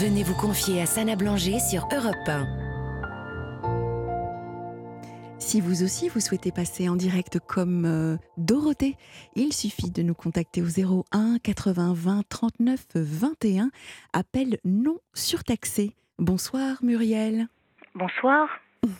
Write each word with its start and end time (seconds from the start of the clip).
Venez 0.00 0.24
vous 0.24 0.34
confier 0.34 0.82
à 0.82 0.86
Sana 0.86 1.14
Blanger 1.14 1.60
sur 1.60 1.86
Europe 1.94 2.16
1. 2.26 2.48
Si 5.38 5.60
vous 5.60 5.84
aussi 5.84 6.08
vous 6.08 6.18
souhaitez 6.18 6.50
passer 6.50 6.88
en 6.88 6.96
direct 6.96 7.38
comme 7.38 7.84
euh, 7.84 8.16
Dorothée, 8.36 8.96
il 9.36 9.52
suffit 9.52 9.92
de 9.92 10.02
nous 10.02 10.14
contacter 10.14 10.62
au 10.62 11.04
01 11.12 11.38
80 11.38 11.92
20 11.94 12.22
39 12.28 12.80
21. 12.96 13.70
Appel 14.12 14.58
non 14.64 14.98
surtaxé. 15.12 15.92
Bonsoir 16.18 16.78
Muriel. 16.82 17.46
Bonsoir. 17.94 18.48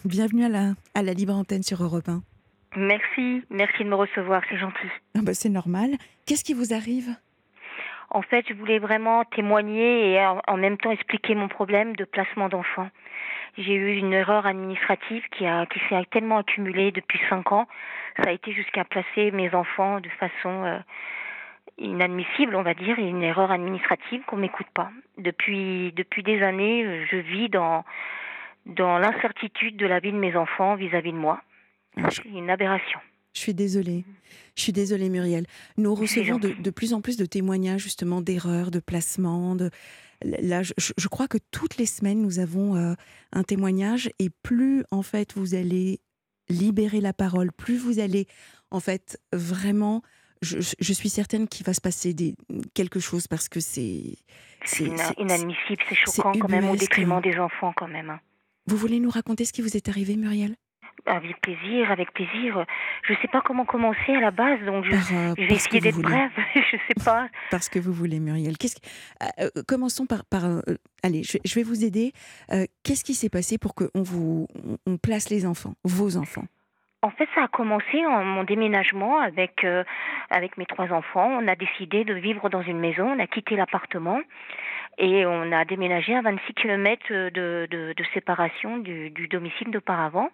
Bienvenue 0.04 0.44
à 0.44 0.48
la, 0.48 0.74
à 0.94 1.02
la 1.02 1.12
libre 1.12 1.34
antenne 1.34 1.64
sur 1.64 1.82
Europe 1.82 2.08
1. 2.08 2.22
Merci, 2.76 3.42
merci 3.50 3.82
de 3.82 3.88
me 3.88 3.96
recevoir, 3.96 4.42
c'est 4.48 4.58
gentil. 4.58 4.88
Ah 5.16 5.22
bah, 5.22 5.34
c'est 5.34 5.48
normal. 5.48 5.96
Qu'est-ce 6.24 6.44
qui 6.44 6.54
vous 6.54 6.72
arrive? 6.72 7.16
En 8.14 8.22
fait, 8.22 8.46
je 8.48 8.54
voulais 8.54 8.78
vraiment 8.78 9.24
témoigner 9.24 10.12
et 10.12 10.24
en, 10.24 10.56
même 10.56 10.78
temps 10.78 10.92
expliquer 10.92 11.34
mon 11.34 11.48
problème 11.48 11.96
de 11.96 12.04
placement 12.04 12.48
d'enfants. 12.48 12.88
J'ai 13.58 13.74
eu 13.74 13.96
une 13.96 14.12
erreur 14.12 14.46
administrative 14.46 15.24
qui, 15.32 15.44
a, 15.46 15.66
qui 15.66 15.80
s'est 15.88 16.00
tellement 16.12 16.38
accumulée 16.38 16.92
depuis 16.92 17.20
cinq 17.28 17.50
ans. 17.50 17.66
Ça 18.16 18.30
a 18.30 18.32
été 18.32 18.52
jusqu'à 18.52 18.84
placer 18.84 19.32
mes 19.32 19.52
enfants 19.52 19.98
de 19.98 20.08
façon 20.10 20.64
euh, 20.64 20.78
inadmissible, 21.76 22.54
on 22.54 22.62
va 22.62 22.74
dire, 22.74 22.96
une 23.00 23.24
erreur 23.24 23.50
administrative 23.50 24.22
qu'on 24.28 24.36
m'écoute 24.36 24.70
pas. 24.72 24.92
Depuis, 25.18 25.90
depuis 25.96 26.22
des 26.22 26.40
années, 26.40 27.04
je 27.10 27.16
vis 27.16 27.48
dans, 27.48 27.84
dans 28.66 28.96
l'incertitude 28.98 29.76
de 29.76 29.86
la 29.86 29.98
vie 29.98 30.12
de 30.12 30.18
mes 30.18 30.36
enfants 30.36 30.76
vis-à-vis 30.76 31.12
de 31.12 31.18
moi. 31.18 31.40
C'est 32.10 32.26
une 32.26 32.50
aberration. 32.50 33.00
Je 33.34 33.40
suis 33.40 33.54
désolée. 33.54 34.04
Je 34.56 34.62
suis 34.62 34.72
désolée, 34.72 35.08
Muriel. 35.10 35.46
Nous 35.76 35.94
recevons 35.94 36.38
de, 36.38 36.52
de 36.52 36.70
plus 36.70 36.94
en 36.94 37.00
plus 37.00 37.16
de 37.16 37.26
témoignages, 37.26 37.82
justement, 37.82 38.20
d'erreurs, 38.22 38.70
de 38.70 38.78
placements. 38.78 39.56
De... 39.56 39.70
Là, 40.22 40.62
je, 40.62 40.72
je 40.78 41.08
crois 41.08 41.26
que 41.28 41.38
toutes 41.50 41.76
les 41.76 41.86
semaines, 41.86 42.22
nous 42.22 42.38
avons 42.38 42.76
euh, 42.76 42.94
un 43.32 43.42
témoignage. 43.42 44.08
Et 44.20 44.30
plus, 44.30 44.84
en 44.92 45.02
fait, 45.02 45.32
vous 45.34 45.54
allez 45.54 46.00
libérer 46.48 47.00
la 47.00 47.12
parole, 47.12 47.50
plus 47.52 47.76
vous 47.76 47.98
allez, 47.98 48.26
en 48.70 48.80
fait, 48.80 49.20
vraiment. 49.32 50.02
Je, 50.42 50.58
je 50.78 50.92
suis 50.92 51.08
certaine 51.08 51.48
qu'il 51.48 51.64
va 51.64 51.72
se 51.72 51.80
passer 51.80 52.12
des, 52.12 52.34
quelque 52.74 53.00
chose 53.00 53.26
parce 53.26 53.48
que 53.48 53.60
c'est. 53.60 54.16
C'est 54.66 54.84
ina- 54.84 55.14
inadmissible, 55.18 55.82
c'est 55.88 55.94
choquant 55.94 56.32
quand 56.38 56.48
même 56.50 56.68
au 56.68 56.76
détriment 56.76 57.20
des 57.22 57.36
enfants 57.38 57.72
quand 57.76 57.88
même. 57.88 58.10
hein. 58.10 58.20
Vous 58.66 58.76
voulez 58.76 59.00
nous 59.00 59.10
raconter 59.10 59.44
ce 59.44 59.52
qui 59.52 59.62
vous 59.62 59.76
est 59.76 59.88
arrivé, 59.88 60.16
Muriel? 60.16 60.54
Avec 61.06 61.38
plaisir, 61.42 61.90
avec 61.90 62.12
plaisir. 62.12 62.64
Je 63.06 63.12
sais 63.20 63.28
pas 63.28 63.42
comment 63.42 63.66
commencer 63.66 64.12
à 64.14 64.20
la 64.20 64.30
base, 64.30 64.58
donc 64.64 64.84
je, 64.86 64.90
Par, 64.90 65.00
euh, 65.12 65.34
je 65.36 65.42
vais 65.42 65.48
que 65.48 65.52
essayer 65.54 65.80
d'être 65.80 66.00
brève. 66.00 66.30
je 66.54 66.76
sais 66.88 67.04
pas. 67.04 67.28
Parce 67.50 67.68
que 67.68 67.78
vous 67.78 67.92
voulez, 67.92 68.20
Muriel. 68.20 68.56
Qu'est-ce 68.56 68.76
qui- 68.76 68.88
euh, 69.40 69.48
euh, 69.56 69.62
commençons 69.68 70.06
par. 70.06 70.24
par 70.24 70.46
euh, 70.46 70.60
allez, 71.02 71.22
je, 71.22 71.36
je 71.44 71.54
vais 71.56 71.62
vous 71.62 71.84
aider. 71.84 72.12
Euh, 72.52 72.64
Qu'est-ce 72.84 73.04
qui 73.04 73.12
s'est 73.14 73.28
passé 73.28 73.58
pour 73.58 73.74
qu'on 73.74 73.88
vous 74.02 74.46
on- 74.64 74.78
on 74.92 74.96
place 74.96 75.28
les 75.28 75.44
enfants, 75.44 75.74
vos 75.84 76.16
enfants? 76.16 76.44
En 77.02 77.10
fait, 77.10 77.28
ça 77.34 77.44
a 77.44 77.48
commencé 77.48 78.06
en 78.06 78.24
mon 78.24 78.44
déménagement 78.44 79.18
avec 79.20 79.62
euh, 79.62 79.84
avec 80.30 80.56
mes 80.56 80.64
trois 80.64 80.90
enfants. 80.90 81.28
On 81.38 81.46
a 81.48 81.54
décidé 81.54 82.04
de 82.04 82.14
vivre 82.14 82.48
dans 82.48 82.62
une 82.62 82.78
maison. 82.78 83.12
On 83.14 83.18
a 83.18 83.26
quitté 83.26 83.56
l'appartement 83.56 84.20
et 84.96 85.26
on 85.26 85.52
a 85.52 85.66
déménagé 85.66 86.14
à 86.16 86.22
26 86.22 86.54
km 86.54 87.02
de, 87.12 87.28
de, 87.70 87.92
de 87.94 88.04
séparation 88.14 88.78
du, 88.78 89.10
du 89.10 89.28
domicile 89.28 89.70
d'auparavant. 89.70 90.30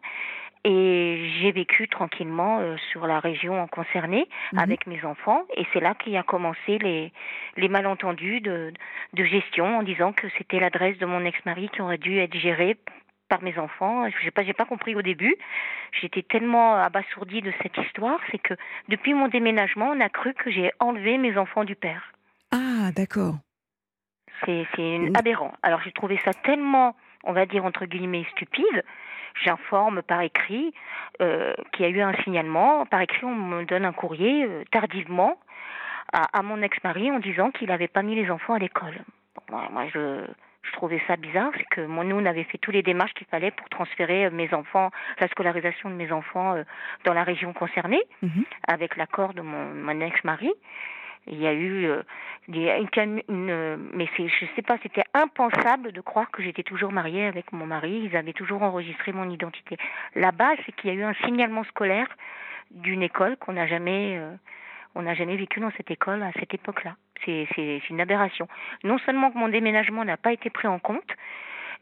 Et 0.65 1.31
j'ai 1.41 1.53
vécu 1.53 1.89
tranquillement 1.89 2.61
euh, 2.61 2.77
sur 2.93 3.07
la 3.07 3.19
région 3.19 3.67
concernée 3.69 4.29
Mhm. 4.53 4.59
avec 4.59 4.87
mes 4.87 5.03
enfants. 5.05 5.43
Et 5.57 5.67
c'est 5.73 5.81
là 5.81 5.95
qu'il 5.95 6.17
a 6.17 6.23
commencé 6.23 6.79
les, 6.79 7.13
les 7.57 7.69
malentendus 7.69 8.41
de, 8.43 8.73
de 9.15 9.25
gestion 9.25 9.79
en 9.79 9.83
disant 9.83 10.13
que 10.13 10.27
c'était 10.37 10.61
l'adresse 10.61 10.99
de 10.99 11.07
mon 11.07 11.25
ex-mari 11.25 11.71
qui 11.73 11.81
aurait 11.81 11.99
dû 11.99 12.19
être 12.19 12.35
gérée 12.37 12.77
par 13.31 13.43
mes 13.43 13.57
enfants. 13.59 14.09
Je 14.11 14.25
n'ai 14.25 14.31
pas, 14.33 14.43
j'ai 14.43 14.53
pas 14.53 14.65
compris 14.67 14.95
au 14.95 15.03
début. 15.03 15.35
J'étais 16.01 16.23
tellement 16.23 16.75
abasourdie 16.75 17.41
de 17.43 17.53
cette 17.63 17.77
histoire, 17.79 18.19
c'est 18.31 18.39
que 18.39 18.55
depuis 18.89 19.15
mon 19.15 19.29
déménagement, 19.29 19.91
on 19.95 20.01
a 20.01 20.09
cru 20.09 20.35
que 20.35 20.51
j'ai 20.51 20.73
enlevé 20.81 21.17
mes 21.17 21.39
enfants 21.39 21.65
du 21.65 21.77
père. 21.77 22.13
Ah, 22.51 22.91
d'accord. 22.95 23.37
C'est, 24.45 24.67
aberrant. 25.15 25.53
Alors 25.63 25.81
j'ai 25.85 25.93
trouvé 25.93 26.19
ça 26.25 26.33
tellement, 26.33 26.97
on 27.25 27.33
va 27.33 27.47
dire 27.47 27.65
entre 27.65 27.87
guillemets, 27.87 28.27
stupide. 28.33 28.85
J'informe 29.45 30.03
par 30.03 30.23
écrit 30.23 30.75
euh, 31.21 31.55
qu'il 31.73 31.87
y 31.87 31.89
a 31.89 31.91
eu 31.91 32.01
un 32.01 32.15
signalement. 32.25 32.85
Par 32.87 33.01
écrit, 33.01 33.25
on 33.25 33.35
me 33.35 33.65
donne 33.65 33.85
un 33.85 33.93
courrier 33.93 34.45
euh, 34.45 34.65
tardivement 34.73 35.39
à, 36.13 36.39
à 36.39 36.43
mon 36.43 36.61
ex-mari 36.63 37.11
en 37.11 37.21
disant 37.21 37.51
qu'il 37.51 37.69
n'avait 37.69 37.89
pas 37.89 38.03
mis 38.03 38.17
les 38.17 38.31
enfants 38.31 38.55
à 38.55 38.59
l'école. 38.59 38.99
Moi, 39.51 39.87
je 40.63 40.73
trouvais 40.73 41.01
ça 41.07 41.17
bizarre, 41.17 41.51
c'est 41.57 41.65
que 41.71 41.81
moi, 41.81 42.05
nous, 42.05 42.17
on 42.17 42.27
avait 42.27 42.45
fait 42.45 42.59
tous 42.59 42.71
les 42.71 42.83
démarches 42.83 43.15
qu'il 43.15 43.27
fallait 43.27 43.51
pour 43.51 43.69
transférer 43.71 44.27
euh, 44.27 44.31
mes 44.31 44.53
enfants, 44.55 44.91
la 45.19 45.29
scolarisation 45.29 45.89
de 45.91 45.95
mes 45.95 46.13
enfants 46.13 46.55
euh, 46.57 46.65
dans 47.05 47.15
la 47.15 47.25
région 47.25 47.53
concernée, 47.53 48.03
Mhm. 48.23 48.45
avec 48.69 48.97
l'accord 48.97 49.33
de 49.35 49.41
mon, 49.41 49.73
mon 49.75 50.01
ex-mari. 50.01 50.51
Il 51.27 51.39
y 51.41 51.47
a 51.47 51.53
eu 51.53 51.85
euh, 51.87 52.03
des- 52.49 52.85
une, 53.29 53.51
euh, 53.51 53.77
mais 53.93 54.09
c'est, 54.17 54.27
je 54.29 54.47
sais 54.57 54.63
pas, 54.63 54.77
c'était 54.83 55.05
impensable 55.15 55.93
de 55.93 56.01
croire 56.01 56.31
que 56.31 56.43
j'étais 56.43 56.63
toujours 56.63 56.93
mariée 56.93 57.27
avec 57.27 57.53
mon 57.53 57.67
mari. 57.67 58.09
Ils 58.11 58.17
avaient 58.17 58.33
toujours 58.33 58.63
enregistré 58.63 59.13
mon 59.13 59.29
identité. 59.31 59.77
La 60.15 60.33
base, 60.33 60.57
c'est 60.67 60.73
qu'il 60.73 60.91
y 60.91 60.93
a 60.93 60.97
eu 60.97 61.05
un 61.05 61.15
signalement 61.25 61.65
scolaire 61.65 62.09
d'une 62.71 63.03
école 63.03 63.37
qu'on 63.37 63.53
n'a 63.53 63.67
jamais, 63.67 64.17
euh, 64.19 64.33
on 64.95 65.03
n'a 65.03 65.15
jamais 65.15 65.37
vécu 65.37 65.61
dans 65.61 65.71
cette 65.77 65.91
école 65.91 66.23
à 66.23 66.33
cette 66.39 66.55
époque-là. 66.55 66.97
C'est, 67.25 67.47
une 67.91 68.01
aberration. 68.01 68.49
Non 68.85 68.99
seulement 68.99 69.31
que 69.31 69.39
mon 69.39 69.49
déménagement 69.49 70.05
n'a 70.05 70.17
pas 70.17 70.33
été 70.33 70.51
pris 70.51 70.69
en 70.69 70.79
compte, 70.79 71.11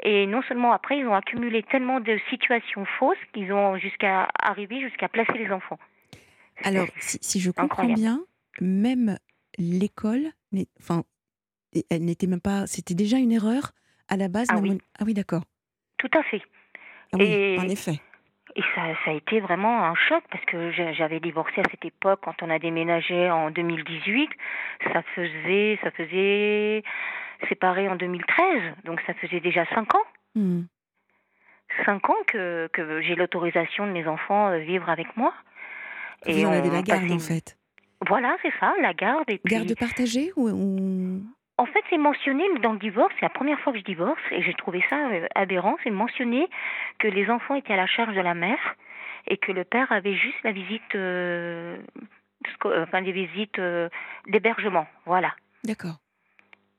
et 0.02 0.26
non 0.26 0.42
seulement 0.42 0.72
après, 0.72 0.98
ils 0.98 1.06
ont 1.06 1.14
accumulé 1.14 1.62
tellement 1.62 2.00
de 2.00 2.18
situations 2.30 2.84
fausses 2.98 3.18
qu'ils 3.32 3.52
ont 3.52 3.76
jusqu'à 3.76 4.28
arriver 4.40 4.80
jusqu'à 4.80 5.08
placer 5.08 5.36
les 5.38 5.50
enfants. 5.50 5.78
Alors, 6.64 6.86
si, 6.98 7.18
si 7.20 7.40
je 7.40 7.50
comprends 7.50 7.82
incroyable. 7.82 8.00
bien, 8.00 8.20
même 8.60 9.18
l'école, 9.58 10.32
enfin, 10.80 11.04
elle 11.90 12.04
n'était 12.04 12.26
même 12.26 12.40
pas. 12.40 12.66
C'était 12.66 12.94
déjà 12.94 13.18
une 13.18 13.32
erreur 13.32 13.72
à 14.08 14.16
la 14.16 14.28
base. 14.28 14.48
Ah 14.50 14.58
oui. 14.58 14.78
ah 14.98 15.04
oui, 15.04 15.14
d'accord. 15.14 15.42
Tout 15.98 16.10
à 16.14 16.22
fait. 16.24 16.42
Ah 17.12 17.16
oui, 17.18 17.24
Et- 17.24 17.58
en 17.58 17.68
effet. 17.68 18.00
Et 18.58 18.62
ça, 18.74 18.82
ça 19.04 19.12
a 19.12 19.14
été 19.14 19.38
vraiment 19.40 19.84
un 19.84 19.94
choc 19.94 20.22
parce 20.32 20.44
que 20.46 20.72
j'a- 20.72 20.92
j'avais 20.92 21.20
divorcé 21.20 21.60
à 21.60 21.70
cette 21.70 21.84
époque 21.84 22.18
quand 22.24 22.42
on 22.42 22.50
a 22.50 22.58
déménagé 22.58 23.30
en 23.30 23.50
2018. 23.52 24.28
Ça 24.92 25.02
faisait, 25.14 25.78
ça 25.82 25.90
faisait 25.92 26.82
séparé 27.48 27.88
en 27.88 27.94
2013, 27.94 28.62
donc 28.84 29.00
ça 29.06 29.14
faisait 29.14 29.38
déjà 29.40 29.64
cinq 29.66 29.94
ans. 29.94 30.04
Hmm. 30.34 30.62
Cinq 31.86 32.10
ans 32.10 32.16
que, 32.26 32.68
que 32.72 33.00
j'ai 33.02 33.14
l'autorisation 33.14 33.86
de 33.86 33.92
mes 33.92 34.06
enfants 34.08 34.50
de 34.50 34.56
vivre 34.56 34.88
avec 34.90 35.16
moi. 35.16 35.32
Vous 36.26 36.32
avez 36.32 36.46
on 36.46 36.50
la 36.50 36.82
garde, 36.82 37.02
passait- 37.02 37.12
en 37.12 37.18
fait. 37.20 37.56
Voilà, 38.08 38.36
c'est 38.42 38.52
ça, 38.58 38.74
la 38.80 38.92
garde. 38.94 39.28
Et 39.30 39.38
puis, 39.38 39.54
Garde 39.54 39.72
partagée 39.78 40.32
ou, 40.36 40.48
ou- 40.48 41.22
En 41.58 41.66
fait, 41.66 41.82
c'est 41.90 41.98
mentionné 41.98 42.44
dans 42.62 42.72
le 42.72 42.78
divorce, 42.78 43.12
c'est 43.16 43.26
la 43.26 43.30
première 43.30 43.58
fois 43.60 43.72
que 43.72 43.78
je 43.80 43.84
divorce, 43.84 44.20
et 44.30 44.42
j'ai 44.42 44.54
trouvé 44.54 44.82
ça 44.88 45.08
euh, 45.10 45.26
aberrant, 45.34 45.76
c'est 45.82 45.90
mentionné 45.90 46.48
que 46.98 47.08
les 47.08 47.28
enfants 47.30 47.56
étaient 47.56 47.72
à 47.72 47.76
la 47.76 47.86
charge 47.86 48.14
de 48.14 48.20
la 48.20 48.34
mère 48.34 48.76
et 49.26 49.36
que 49.38 49.50
le 49.52 49.64
père 49.64 49.90
avait 49.92 50.14
juste 50.14 50.40
la 50.44 50.52
visite, 50.52 50.94
euh, 50.94 51.76
euh, 52.64 52.84
enfin 52.84 53.02
des 53.02 53.12
visites 53.12 53.58
euh, 53.58 53.88
d'hébergement, 54.28 54.86
voilà. 55.04 55.34
D'accord. 55.64 55.96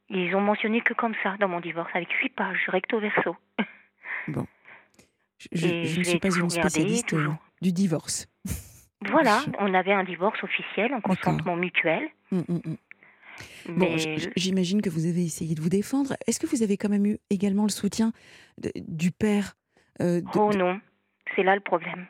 Ils 0.10 0.34
ont 0.36 0.42
mentionné 0.42 0.82
que 0.82 0.94
comme 0.94 1.14
ça 1.24 1.36
dans 1.40 1.48
mon 1.50 1.60
divorce, 1.60 1.92
avec 1.94 2.12
huit 2.14 2.34
pages, 2.34 2.64
recto 2.70 3.00
verso. 3.00 3.36
Je, 5.38 5.48
je- 5.54 5.68
Et 5.68 5.86
je 5.88 6.00
ne 6.00 6.04
suis 6.06 6.20
pas 6.20 6.28
une 6.30 6.50
spécialiste 6.50 7.14
euh, 7.14 7.30
du 7.62 7.72
divorce. 7.72 8.28
Voilà, 9.02 9.40
Je- 9.46 9.52
on 9.60 9.74
avait 9.74 9.94
un 9.94 10.04
divorce 10.04 10.42
officiel, 10.44 10.94
un 10.94 11.02
consentement 11.02 11.56
mutuel, 11.56 12.10
Hmm, 12.32 12.42
hmm, 12.48 12.58
hmm. 12.64 12.76
Bon, 13.68 13.96
j'imagine 14.36 14.82
que 14.82 14.90
vous 14.90 15.06
avez 15.06 15.24
essayé 15.26 15.56
de 15.56 15.62
vous 15.62 15.70
défendre. 15.70 16.16
Est-ce 16.28 16.40
que 16.40 16.48
vous 16.48 16.64
avez 16.64 16.78
quand 16.78 16.90
même 16.90 17.06
eu 17.06 17.18
également 17.30 17.64
le 17.64 17.70
soutien 17.70 18.12
de- 18.62 18.72
du 18.76 19.12
père 19.12 19.56
euh, 20.02 20.22
de- 20.22 20.28
oh 20.40 20.52
non, 20.54 20.80
c'est 21.36 21.44
là 21.44 21.56
le 21.56 21.62
problème. 21.62 22.08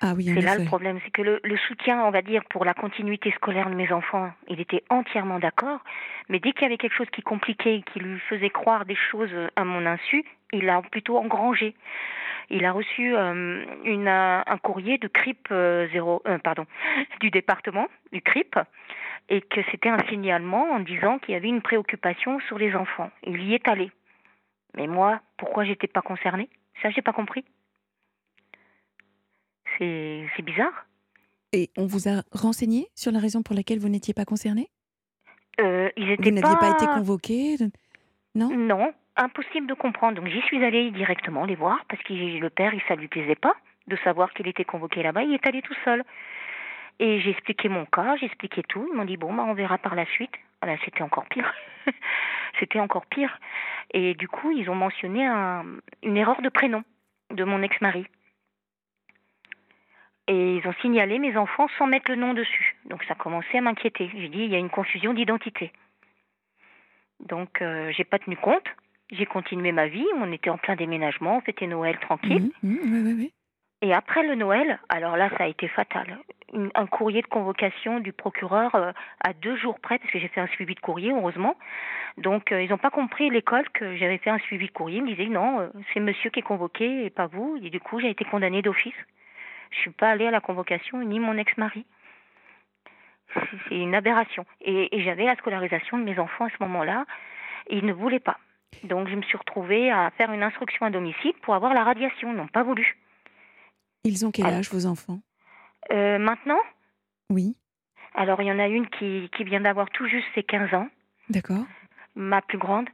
Ah 0.00 0.12
oui, 0.14 0.24
C'est 0.26 0.40
là 0.40 0.52
effet. 0.52 0.62
le 0.62 0.64
problème, 0.66 0.98
c'est 1.04 1.10
que 1.10 1.22
le, 1.22 1.40
le 1.42 1.56
soutien, 1.56 2.04
on 2.04 2.10
va 2.10 2.22
dire, 2.22 2.42
pour 2.50 2.64
la 2.64 2.74
continuité 2.74 3.30
scolaire 3.32 3.70
de 3.70 3.74
mes 3.74 3.90
enfants, 3.92 4.30
il 4.48 4.60
était 4.60 4.84
entièrement 4.90 5.38
d'accord. 5.38 5.80
Mais 6.28 6.40
dès 6.40 6.52
qu'il 6.52 6.62
y 6.62 6.66
avait 6.66 6.78
quelque 6.78 6.96
chose 6.96 7.10
qui 7.10 7.22
compliquait, 7.22 7.82
qui 7.92 8.00
lui 8.00 8.18
faisait 8.28 8.50
croire 8.50 8.84
des 8.84 8.96
choses 8.96 9.30
à 9.56 9.64
mon 9.64 9.86
insu, 9.86 10.24
il 10.52 10.68
a 10.68 10.82
plutôt 10.82 11.18
engrangé. 11.18 11.74
Il 12.50 12.64
a 12.64 12.72
reçu 12.72 13.14
euh, 13.16 13.64
une, 13.84 14.08
un 14.08 14.58
courrier 14.62 14.98
de 14.98 15.08
CRIP 15.08 15.48
euh, 15.50 15.88
zéro, 15.92 16.22
euh, 16.26 16.38
pardon, 16.38 16.66
du 17.20 17.30
département, 17.30 17.88
du 18.12 18.20
CRIP, 18.20 18.58
et 19.28 19.40
que 19.40 19.60
c'était 19.70 19.88
un 19.88 19.98
signalement 20.08 20.72
en 20.72 20.80
disant 20.80 21.18
qu'il 21.18 21.32
y 21.32 21.36
avait 21.36 21.48
une 21.48 21.62
préoccupation 21.62 22.40
sur 22.40 22.58
les 22.58 22.74
enfants. 22.74 23.10
Il 23.26 23.42
y 23.42 23.54
est 23.54 23.66
allé. 23.68 23.90
Mais 24.76 24.86
moi, 24.86 25.20
pourquoi 25.38 25.64
j'étais 25.64 25.86
pas 25.86 26.02
concernée? 26.02 26.48
Ça, 26.82 26.90
j'ai 26.90 27.02
pas 27.02 27.12
compris. 27.12 27.44
C'est 29.78 30.42
bizarre. 30.42 30.86
Et 31.52 31.70
on 31.76 31.86
vous 31.86 32.08
a 32.08 32.22
renseigné 32.32 32.88
sur 32.94 33.12
la 33.12 33.20
raison 33.20 33.42
pour 33.42 33.54
laquelle 33.54 33.78
vous 33.78 33.88
n'étiez 33.88 34.14
pas 34.14 34.24
concerné? 34.24 34.68
Euh, 35.60 35.88
ils 35.96 36.16
Vous 36.16 36.30
n'aviez 36.30 36.40
pas... 36.42 36.56
pas 36.56 36.70
été 36.70 36.86
convoqué 36.86 37.56
Non? 38.34 38.50
Non, 38.56 38.92
impossible 39.16 39.66
de 39.66 39.74
comprendre. 39.74 40.16
Donc 40.20 40.28
j'y 40.28 40.40
suis 40.42 40.64
allée 40.64 40.90
directement 40.90 41.44
les 41.44 41.54
voir 41.54 41.84
parce 41.88 42.02
que 42.02 42.12
le 42.12 42.50
père, 42.50 42.74
il, 42.74 42.82
ça 42.88 42.96
lui 42.96 43.08
plaisait 43.08 43.36
pas 43.36 43.54
de 43.86 43.96
savoir 44.02 44.32
qu'il 44.32 44.48
était 44.48 44.64
convoqué 44.64 45.02
là-bas. 45.02 45.22
Il 45.22 45.34
est 45.34 45.46
allé 45.46 45.62
tout 45.62 45.76
seul. 45.84 46.04
Et 47.00 47.20
j'ai 47.20 47.30
expliqué 47.30 47.68
mon 47.68 47.86
cas, 47.86 48.16
j'ai 48.16 48.26
expliqué 48.26 48.62
tout. 48.62 48.88
Ils 48.90 48.96
m'ont 48.96 49.04
dit 49.04 49.16
bon, 49.16 49.32
bah, 49.32 49.44
on 49.46 49.54
verra 49.54 49.78
par 49.78 49.94
la 49.94 50.06
suite. 50.06 50.34
Ah 50.60 50.66
ben, 50.66 50.78
c'était 50.84 51.02
encore 51.02 51.26
pire. 51.26 51.52
c'était 52.58 52.80
encore 52.80 53.06
pire. 53.06 53.38
Et 53.92 54.14
du 54.14 54.28
coup, 54.28 54.50
ils 54.50 54.68
ont 54.70 54.74
mentionné 54.74 55.26
un, 55.26 55.64
une 56.02 56.16
erreur 56.16 56.40
de 56.42 56.48
prénom 56.48 56.82
de 57.30 57.44
mon 57.44 57.62
ex-mari. 57.62 58.06
Et 60.26 60.56
ils 60.56 60.66
ont 60.66 60.74
signalé 60.80 61.18
mes 61.18 61.36
enfants 61.36 61.68
sans 61.76 61.86
mettre 61.86 62.10
le 62.10 62.16
nom 62.16 62.34
dessus. 62.34 62.76
Donc 62.86 63.04
ça 63.04 63.14
commençait 63.14 63.58
à 63.58 63.60
m'inquiéter. 63.60 64.10
J'ai 64.16 64.28
dit 64.28 64.38
il 64.38 64.50
y 64.50 64.54
a 64.54 64.58
une 64.58 64.70
confusion 64.70 65.12
d'identité. 65.12 65.72
Donc 67.20 67.60
euh, 67.60 67.92
j'ai 67.92 68.04
pas 68.04 68.18
tenu 68.18 68.36
compte. 68.36 68.66
J'ai 69.10 69.26
continué 69.26 69.70
ma 69.72 69.86
vie. 69.86 70.06
On 70.16 70.32
était 70.32 70.50
en 70.50 70.58
plein 70.58 70.76
déménagement. 70.76 71.36
On 71.36 71.40
fêtait 71.42 71.66
Noël 71.66 71.98
tranquille. 71.98 72.50
Mmh, 72.62 72.70
mmh, 72.70 72.78
oui, 72.82 73.02
oui, 73.04 73.14
oui. 73.18 73.32
Et 73.84 73.92
après 73.92 74.26
le 74.26 74.34
Noël, 74.34 74.78
alors 74.88 75.14
là, 75.18 75.28
ça 75.36 75.44
a 75.44 75.46
été 75.46 75.68
fatal. 75.68 76.18
un 76.74 76.86
courrier 76.86 77.20
de 77.20 77.26
convocation 77.26 78.00
du 78.00 78.14
procureur 78.14 78.74
euh, 78.74 78.92
à 79.20 79.34
deux 79.34 79.56
jours 79.56 79.78
près, 79.78 79.98
parce 79.98 80.10
que 80.10 80.18
j'ai 80.18 80.28
fait 80.28 80.40
un 80.40 80.46
suivi 80.46 80.74
de 80.74 80.80
courrier, 80.80 81.12
heureusement. 81.12 81.54
Donc, 82.16 82.50
euh, 82.50 82.62
ils 82.62 82.70
n'ont 82.70 82.78
pas 82.78 82.88
compris 82.88 83.28
l'école 83.28 83.68
que 83.74 83.94
j'avais 83.96 84.16
fait 84.16 84.30
un 84.30 84.38
suivi 84.38 84.68
de 84.68 84.72
courrier. 84.72 85.00
Ils 85.00 85.04
me 85.04 85.10
disaient 85.10 85.26
non, 85.26 85.60
euh, 85.60 85.68
c'est 85.92 86.00
monsieur 86.00 86.30
qui 86.30 86.38
est 86.38 86.42
convoqué 86.42 87.04
et 87.04 87.10
pas 87.10 87.26
vous. 87.26 87.58
Et 87.62 87.68
du 87.68 87.78
coup, 87.78 88.00
j'ai 88.00 88.08
été 88.08 88.24
condamnée 88.24 88.62
d'office. 88.62 88.94
Je 89.74 89.80
suis 89.80 89.90
pas 89.90 90.10
allée 90.10 90.26
à 90.26 90.30
la 90.30 90.40
convocation, 90.40 90.98
ni 91.02 91.18
mon 91.20 91.36
ex-mari. 91.36 91.84
C'est 93.68 93.74
une 93.76 93.94
aberration. 93.94 94.46
Et, 94.60 94.96
et 94.96 95.02
j'avais 95.02 95.24
la 95.24 95.36
scolarisation 95.36 95.98
de 95.98 96.04
mes 96.04 96.18
enfants 96.18 96.44
à 96.46 96.50
ce 96.50 96.62
moment-là. 96.62 97.04
Ils 97.70 97.84
ne 97.84 97.92
voulaient 97.92 98.20
pas. 98.20 98.38
Donc, 98.84 99.08
je 99.08 99.14
me 99.14 99.22
suis 99.22 99.36
retrouvée 99.36 99.90
à 99.90 100.10
faire 100.16 100.32
une 100.32 100.42
instruction 100.42 100.86
à 100.86 100.90
domicile 100.90 101.32
pour 101.42 101.54
avoir 101.54 101.74
la 101.74 101.82
radiation. 101.84 102.30
Ils 102.32 102.36
n'ont 102.36 102.46
pas 102.48 102.62
voulu. 102.62 102.96
Ils 104.04 104.24
ont 104.26 104.30
quel 104.30 104.46
âge, 104.46 104.70
vos 104.70 104.86
enfants? 104.86 105.20
euh, 105.92 106.18
Maintenant? 106.18 106.60
Oui. 107.30 107.56
Alors, 108.14 108.40
il 108.42 108.46
y 108.46 108.52
en 108.52 108.58
a 108.58 108.68
une 108.68 108.88
qui, 108.90 109.28
qui 109.36 109.44
vient 109.44 109.60
d'avoir 109.60 109.90
tout 109.90 110.06
juste 110.06 110.26
ses 110.34 110.42
15 110.44 110.74
ans. 110.74 110.88
D'accord. 111.30 111.64
Ma 112.14 112.42
plus 112.42 112.58
grande. 112.58 112.88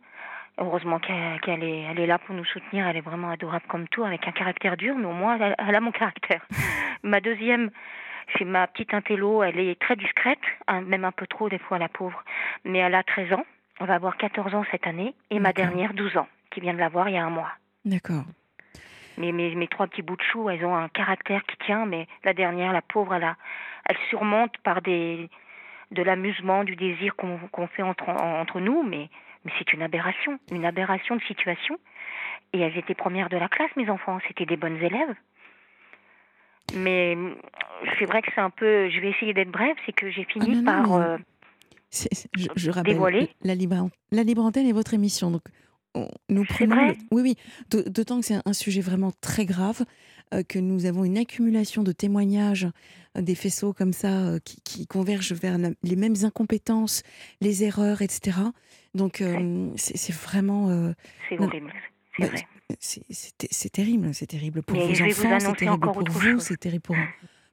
Heureusement 0.61 0.99
qu'elle 0.99 1.65
est, 1.65 1.81
elle 1.81 1.99
est 1.99 2.07
là 2.07 2.19
pour 2.19 2.35
nous 2.35 2.45
soutenir. 2.45 2.87
Elle 2.87 2.99
est 2.99 3.03
vraiment 3.03 3.31
adorable 3.31 3.65
comme 3.67 3.89
tout, 3.89 4.05
avec 4.05 4.29
un 4.29 4.33
caractère 4.33 4.77
dur, 4.77 4.95
mais 4.95 5.07
au 5.07 5.13
moins, 5.13 5.39
elle 5.39 5.75
a, 5.75 5.81
mon 5.81 5.91
caractère. 5.91 6.47
ma 7.03 7.21
deuxième, 7.21 7.71
c'est 8.37 8.45
ma 8.45 8.67
petite 8.67 8.93
intello. 8.93 9.43
Elle 9.43 9.59
est 9.59 9.81
très 9.81 9.97
discrète, 9.97 10.39
hein, 10.69 10.83
même 10.83 11.07
un 11.07 11.13
peu 11.13 11.27
trop 11.27 11.49
des 11.49 11.59
fois, 11.59 11.79
la 11.79 11.89
pauvre. 11.89 12.23
Mais 12.67 12.79
elle 12.79 12.95
a 12.95 13.03
13 13.03 13.33
ans. 13.33 13.47
On 13.81 13.87
va 13.87 13.95
avoir 13.95 14.19
14 14.19 14.55
ans 14.55 14.65
cette 14.71 14.87
année. 14.87 15.15
Et 15.31 15.39
ma 15.39 15.55
dernière, 15.55 15.95
12 15.95 16.19
ans, 16.19 16.29
qui 16.51 16.61
vient 16.61 16.75
de 16.75 16.79
l'avoir 16.79 17.09
il 17.09 17.15
y 17.15 17.19
a 17.19 17.25
un 17.25 17.31
mois. 17.31 17.53
D'accord. 17.87 18.25
Mes, 19.17 19.33
mes, 19.33 19.55
mes, 19.55 19.69
trois 19.69 19.87
petits 19.87 20.03
bouts 20.03 20.17
de 20.17 20.23
chou, 20.23 20.51
elles 20.51 20.65
ont 20.67 20.77
un 20.77 20.89
caractère 20.89 21.43
qui 21.45 21.57
tient, 21.65 21.87
mais 21.87 22.07
la 22.23 22.35
dernière, 22.35 22.75
la 22.75 22.83
pauvre, 22.83 23.15
elle, 23.15 23.25
a, 23.25 23.37
elle 23.87 23.97
surmonte 24.11 24.57
par 24.59 24.83
des, 24.83 25.31
de 25.91 26.03
l'amusement, 26.03 26.65
du 26.65 26.77
désir 26.77 27.17
qu'on 27.17 27.67
fait 27.69 27.83
entre, 27.83 28.11
entre 28.11 28.61
nous, 28.61 28.83
mais, 28.83 29.09
mais 29.45 29.53
c'est 29.59 29.73
une 29.73 29.83
aberration, 29.83 30.39
une 30.51 30.65
aberration 30.65 31.17
de 31.17 31.23
situation. 31.23 31.79
Et 32.53 32.61
elles 32.61 32.77
étaient 32.77 32.95
premières 32.95 33.29
de 33.29 33.37
la 33.37 33.49
classe, 33.49 33.71
mes 33.77 33.89
enfants, 33.89 34.19
c'était 34.27 34.47
des 34.47 34.57
bonnes 34.57 34.77
élèves. 34.77 35.15
Mais 36.75 37.17
c'est 37.99 38.07
vrai 38.07 38.23
que 38.23 38.29
c'est 38.35 38.41
un 38.41 38.51
peu. 38.51 38.89
Je 38.91 39.01
vais 39.01 39.11
essayer 39.11 39.33
d'être 39.33 39.51
brève, 39.51 39.77
c'est 39.87 39.93
que 39.93 40.11
j'ai 40.11 40.25
fini 40.25 40.63
ah 40.63 40.65
par. 40.65 40.93
Euh, 40.95 41.17
je, 41.93 42.47
je, 42.55 42.71
rappelle, 42.71 42.95
dévoiler. 42.95 43.31
La 43.43 43.55
libre, 43.55 43.89
la 44.13 44.23
libre 44.23 44.45
antenne 44.45 44.67
est 44.67 44.73
votre 44.73 44.95
émission, 44.95 45.31
donc 45.31 45.43
nous 46.29 46.45
prenons. 46.45 46.95
Oui, 47.11 47.23
oui. 47.23 47.37
D'autant 47.71 48.21
que 48.21 48.27
c'est 48.27 48.39
un 48.45 48.53
sujet 48.53 48.81
vraiment 48.81 49.13
très 49.21 49.45
grave, 49.45 49.85
que 50.49 50.59
nous 50.59 50.87
avons 50.87 51.05
une 51.05 51.19
accumulation 51.19 51.83
de 51.83 51.93
témoignages, 51.93 52.69
euh, 53.17 53.23
des 53.23 53.35
faisceaux 53.35 53.73
comme 53.73 53.93
ça, 53.93 54.27
euh, 54.27 54.39
qui, 54.45 54.87
convergent 54.87 55.33
vers 55.33 55.59
les 55.83 55.97
mêmes 55.97 56.17
incompétences, 56.23 57.03
les 57.41 57.65
erreurs, 57.65 58.03
etc. 58.03 58.39
Donc, 58.95 59.23
c'est 59.77 60.15
vraiment. 60.15 60.93
c'est 61.29 61.39
horrible. 61.39 61.73
C'est 62.79 63.01
bah, 63.09 63.17
C'est 63.51 63.71
terrible, 63.71 64.15
c'est 64.15 64.27
terrible 64.27 64.63
pour 64.63 64.77
vos 64.77 65.03
enfants, 65.03 65.41
c'est 65.41 65.57
terrible 65.57 65.93
pour 65.93 66.09
vous, 66.09 66.39
c'est 66.41 66.57
terrible 66.57 66.83
pour, 66.83 66.97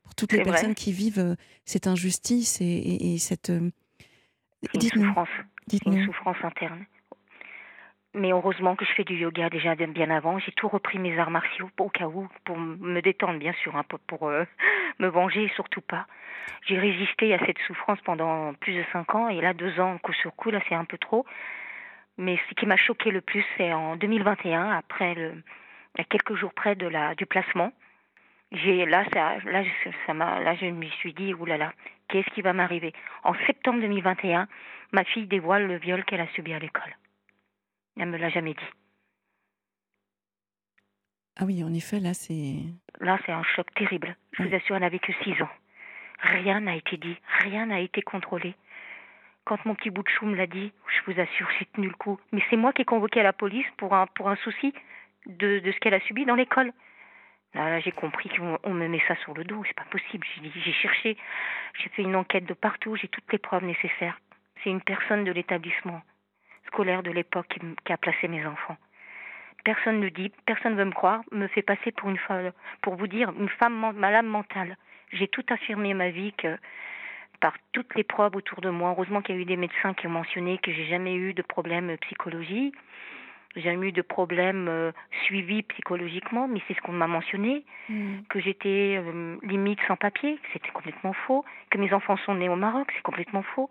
pour 0.03 0.15
toutes 0.15 0.33
les 0.33 0.43
personnes 0.43 0.75
qui 0.75 0.91
vivent 0.91 1.35
cette 1.65 1.87
injustice 1.87 2.59
et, 2.61 3.13
et 3.13 3.17
cette. 3.17 3.51
Dites-nous. 4.73 5.13
Dites-nous. 5.67 5.97
Une 5.97 6.05
souffrance 6.05 6.37
interne. 6.43 6.85
Mais 8.17 8.31
heureusement 8.31 8.75
que 8.75 8.83
je 8.83 8.91
fais 8.93 9.03
du 9.03 9.13
yoga 9.15 9.47
déjà 9.51 9.75
bien 9.75 10.09
avant. 10.09 10.39
J'ai 10.39 10.51
tout 10.53 10.67
repris 10.67 10.97
mes 10.97 11.19
arts 11.19 11.29
martiaux 11.29 11.69
au 11.77 11.89
cas 11.89 12.07
où, 12.07 12.27
pour 12.45 12.57
me 12.57 12.99
détendre 12.99 13.37
bien 13.37 13.53
sûr, 13.61 13.75
hein, 13.75 13.83
pour, 14.07 14.27
euh, 14.27 14.43
me 14.99 15.07
venger 15.07 15.51
surtout 15.55 15.81
pas. 15.81 16.07
J'ai 16.65 16.79
résisté 16.79 17.35
à 17.35 17.45
cette 17.45 17.59
souffrance 17.67 17.99
pendant 18.01 18.55
plus 18.55 18.73
de 18.73 18.83
cinq 18.91 19.13
ans 19.13 19.29
et 19.29 19.39
là 19.39 19.53
deux 19.53 19.79
ans 19.79 19.99
coup 19.99 20.13
sur 20.13 20.35
coup, 20.35 20.49
là 20.49 20.59
c'est 20.67 20.73
un 20.73 20.85
peu 20.85 20.97
trop. 20.97 21.27
Mais 22.17 22.39
ce 22.49 22.55
qui 22.55 22.65
m'a 22.65 22.77
choqué 22.77 23.11
le 23.11 23.21
plus, 23.21 23.45
c'est 23.55 23.71
en 23.71 23.95
2021, 23.97 24.71
après 24.71 25.13
le, 25.13 25.33
quelques 26.09 26.33
jours 26.35 26.53
près 26.55 26.73
de 26.73 26.87
la 26.87 27.13
du 27.13 27.27
placement. 27.27 27.71
J'ai 28.51 28.87
là 28.87 29.03
ça 29.13 29.35
là 29.45 29.63
m'a 30.15 30.39
là 30.39 30.55
je 30.55 30.65
me 30.65 30.85
suis 30.85 31.13
dit 31.13 31.35
oulala 31.35 31.71
qu'est-ce 32.07 32.29
qui 32.31 32.41
va 32.41 32.53
m'arriver? 32.53 32.93
En 33.23 33.35
septembre 33.45 33.81
2021 33.81 34.47
ma 34.91 35.03
fille 35.03 35.27
dévoile 35.27 35.67
le 35.67 35.77
viol 35.77 36.03
qu'elle 36.05 36.21
a 36.21 36.27
subi 36.29 36.53
à 36.53 36.59
l'école 36.59 36.95
elle 37.99 38.09
me 38.09 38.17
l'a 38.17 38.29
jamais 38.29 38.53
dit. 38.53 38.69
Ah 41.39 41.45
oui, 41.45 41.63
en 41.63 41.73
effet, 41.73 41.99
là, 41.99 42.13
c'est. 42.13 42.55
Là, 42.99 43.19
c'est 43.25 43.31
un 43.31 43.43
choc 43.43 43.67
terrible. 43.75 44.15
Je 44.31 44.43
vous 44.43 44.55
assure, 44.55 44.75
elle 44.75 44.81
n'avait 44.81 44.99
que 44.99 45.13
6 45.23 45.41
ans. 45.43 45.49
Rien 46.19 46.61
n'a 46.61 46.75
été 46.75 46.97
dit, 46.97 47.15
rien 47.41 47.67
n'a 47.67 47.79
été 47.79 48.01
contrôlé. 48.01 48.55
Quand 49.45 49.63
mon 49.65 49.75
petit 49.75 49.91
bout 49.91 50.01
de 50.01 50.09
chou 50.09 50.25
me 50.25 50.35
l'a 50.35 50.47
dit, 50.47 50.71
je 50.87 51.11
vous 51.11 51.19
assure, 51.19 51.47
j'ai 51.59 51.65
tenu 51.65 51.87
le 51.87 51.93
coup. 51.93 52.19
Mais 52.31 52.41
c'est 52.49 52.57
moi 52.57 52.73
qui 52.73 52.81
ai 52.81 52.85
convoqué 52.85 53.21
la 53.21 53.33
police 53.33 53.67
pour 53.77 53.93
un, 53.93 54.07
pour 54.07 54.29
un 54.29 54.35
souci 54.37 54.73
de, 55.27 55.59
de 55.59 55.71
ce 55.71 55.79
qu'elle 55.79 55.93
a 55.93 55.99
subi 56.01 56.25
dans 56.25 56.35
l'école. 56.35 56.73
Là, 57.53 57.69
là 57.69 57.79
j'ai 57.79 57.91
compris 57.91 58.29
qu'on 58.29 58.73
me 58.73 58.87
met 58.87 59.01
ça 59.07 59.15
sur 59.17 59.35
le 59.35 59.43
dos, 59.43 59.63
c'est 59.65 59.75
pas 59.75 59.85
possible. 59.85 60.25
J'ai 60.55 60.73
cherché, 60.73 61.17
j'ai 61.75 61.89
fait 61.89 62.01
une 62.01 62.15
enquête 62.15 62.45
de 62.45 62.53
partout, 62.53 62.95
j'ai 62.95 63.07
toutes 63.07 63.31
les 63.31 63.37
preuves 63.37 63.63
nécessaires. 63.63 64.19
C'est 64.63 64.71
une 64.71 64.81
personne 64.81 65.23
de 65.23 65.31
l'établissement 65.31 66.01
scolaire 66.67 67.03
de 67.03 67.11
l'époque 67.11 67.47
qui, 67.85 67.91
a 67.91 67.97
placé 67.97 68.27
mes 68.27 68.45
enfants. 68.45 68.77
Personne 69.63 69.99
ne 69.99 70.09
dit, 70.09 70.31
personne 70.45 70.73
ne 70.73 70.77
veut 70.77 70.85
me 70.85 70.91
croire, 70.91 71.21
me 71.31 71.47
fait 71.47 71.61
passer 71.61 71.91
pour 71.91 72.09
une 72.09 72.17
femme, 72.17 72.51
pour 72.81 72.95
vous 72.95 73.07
dire, 73.07 73.31
une 73.37 73.49
femme 73.49 73.93
malade 73.95 74.25
mentale. 74.25 74.77
J'ai 75.11 75.27
tout 75.27 75.45
affirmé 75.49 75.93
ma 75.93 76.09
vie 76.09 76.33
que 76.33 76.57
par 77.39 77.53
toutes 77.71 77.93
les 77.95 78.03
preuves 78.03 78.35
autour 78.35 78.61
de 78.61 78.69
moi. 78.69 78.91
Heureusement 78.91 79.21
qu'il 79.21 79.35
y 79.35 79.37
a 79.37 79.41
eu 79.41 79.45
des 79.45 79.57
médecins 79.57 79.93
qui 79.93 80.07
ont 80.07 80.11
mentionné 80.11 80.57
que 80.57 80.71
j'ai 80.71 80.85
jamais 80.87 81.15
eu 81.15 81.33
de 81.33 81.41
problème 81.41 81.95
psychologie 81.97 82.73
j'ai 83.57 83.63
jamais 83.63 83.87
eu 83.87 83.91
de 83.91 84.01
problème 84.03 84.67
euh, 84.69 84.91
suivi 85.25 85.63
psychologiquement, 85.63 86.47
mais 86.47 86.61
c'est 86.67 86.75
ce 86.75 86.81
qu'on 86.81 86.91
m'a 86.91 87.07
mentionné, 87.07 87.65
mm. 87.89 88.19
que 88.29 88.39
j'étais 88.39 88.99
euh, 88.99 89.37
limite 89.41 89.79
sans 89.87 89.95
papier, 89.95 90.39
c'était 90.53 90.69
complètement 90.69 91.13
faux, 91.13 91.43
que 91.71 91.77
mes 91.77 91.91
enfants 91.91 92.17
sont 92.17 92.35
nés 92.35 92.49
au 92.49 92.55
Maroc, 92.55 92.87
c'est 92.95 93.01
complètement 93.01 93.41
faux, 93.41 93.69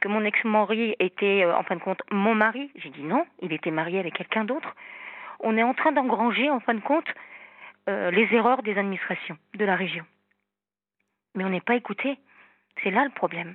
que 0.00 0.08
mon 0.08 0.24
ex-mari 0.24 0.96
était 1.00 1.44
euh, 1.44 1.54
en 1.54 1.62
fin 1.64 1.76
de 1.76 1.80
compte 1.82 2.00
mon 2.10 2.34
mari, 2.34 2.70
j'ai 2.76 2.90
dit 2.90 3.02
non, 3.02 3.26
il 3.42 3.52
était 3.52 3.70
marié 3.70 3.98
avec 3.98 4.14
quelqu'un 4.14 4.44
d'autre. 4.44 4.74
On 5.40 5.56
est 5.58 5.62
en 5.62 5.74
train 5.74 5.92
d'engranger 5.92 6.48
en 6.48 6.60
fin 6.60 6.74
de 6.74 6.80
compte 6.80 7.08
les 7.88 8.26
erreurs 8.32 8.64
des 8.64 8.76
administrations 8.78 9.38
de 9.54 9.64
la 9.64 9.76
région. 9.76 10.04
Mais 11.36 11.44
on 11.44 11.50
n'est 11.50 11.60
pas 11.60 11.76
écouté. 11.76 12.18
C'est 12.82 12.90
là 12.90 13.04
le 13.04 13.10
problème. 13.10 13.54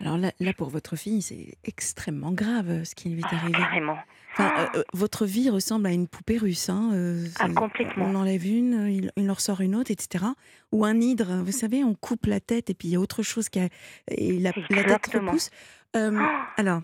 Alors 0.00 0.18
là, 0.18 0.32
là, 0.40 0.52
pour 0.52 0.68
votre 0.68 0.96
fille, 0.96 1.22
c'est 1.22 1.56
extrêmement 1.64 2.32
grave 2.32 2.82
ce 2.82 2.96
qui 2.96 3.10
lui 3.10 3.20
est 3.20 3.26
ah, 3.30 3.36
arrivé. 3.36 3.52
carrément. 3.52 3.98
Enfin, 4.32 4.54
euh, 4.58 4.78
euh, 4.78 4.82
votre 4.92 5.26
vie 5.26 5.50
ressemble 5.50 5.86
à 5.86 5.92
une 5.92 6.06
poupée 6.06 6.38
russe. 6.38 6.68
Hein, 6.68 6.90
euh, 6.92 7.26
ah, 7.40 7.48
complètement. 7.48 8.06
On 8.06 8.14
enlève 8.14 8.46
une, 8.46 8.88
il, 8.88 9.12
il, 9.16 9.30
en 9.30 9.34
ressort 9.34 9.60
une 9.60 9.74
autre, 9.74 9.90
etc. 9.90 10.24
Ou 10.72 10.84
un 10.84 11.00
hydre, 11.00 11.42
vous 11.42 11.52
savez, 11.52 11.82
on 11.84 11.94
coupe 11.94 12.26
la 12.26 12.40
tête 12.40 12.70
et 12.70 12.74
puis 12.74 12.88
il 12.88 12.90
y 12.92 12.96
a 12.96 13.00
autre 13.00 13.22
chose 13.22 13.48
qui 13.48 13.60
a, 13.60 13.68
et 14.08 14.38
la, 14.38 14.52
la 14.70 14.84
tête 14.84 15.06
repousse. 15.14 15.50
Euh, 15.96 16.20
alors, 16.56 16.82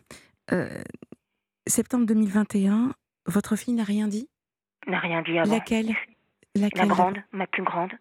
septembre 1.66 2.06
2021, 2.06 2.94
votre 3.26 3.56
fille 3.56 3.74
n'a 3.74 3.84
rien 3.84 4.08
dit? 4.08 4.28
N'a 4.86 4.98
rien 4.98 5.22
dit 5.22 5.38
avant. 5.38 5.52
Laquelle, 5.52 5.94
Laquelle? 6.54 6.88
La 6.88 6.94
grande, 6.94 7.16
ma 7.32 7.46
plus 7.46 7.62
grande. 7.62 7.92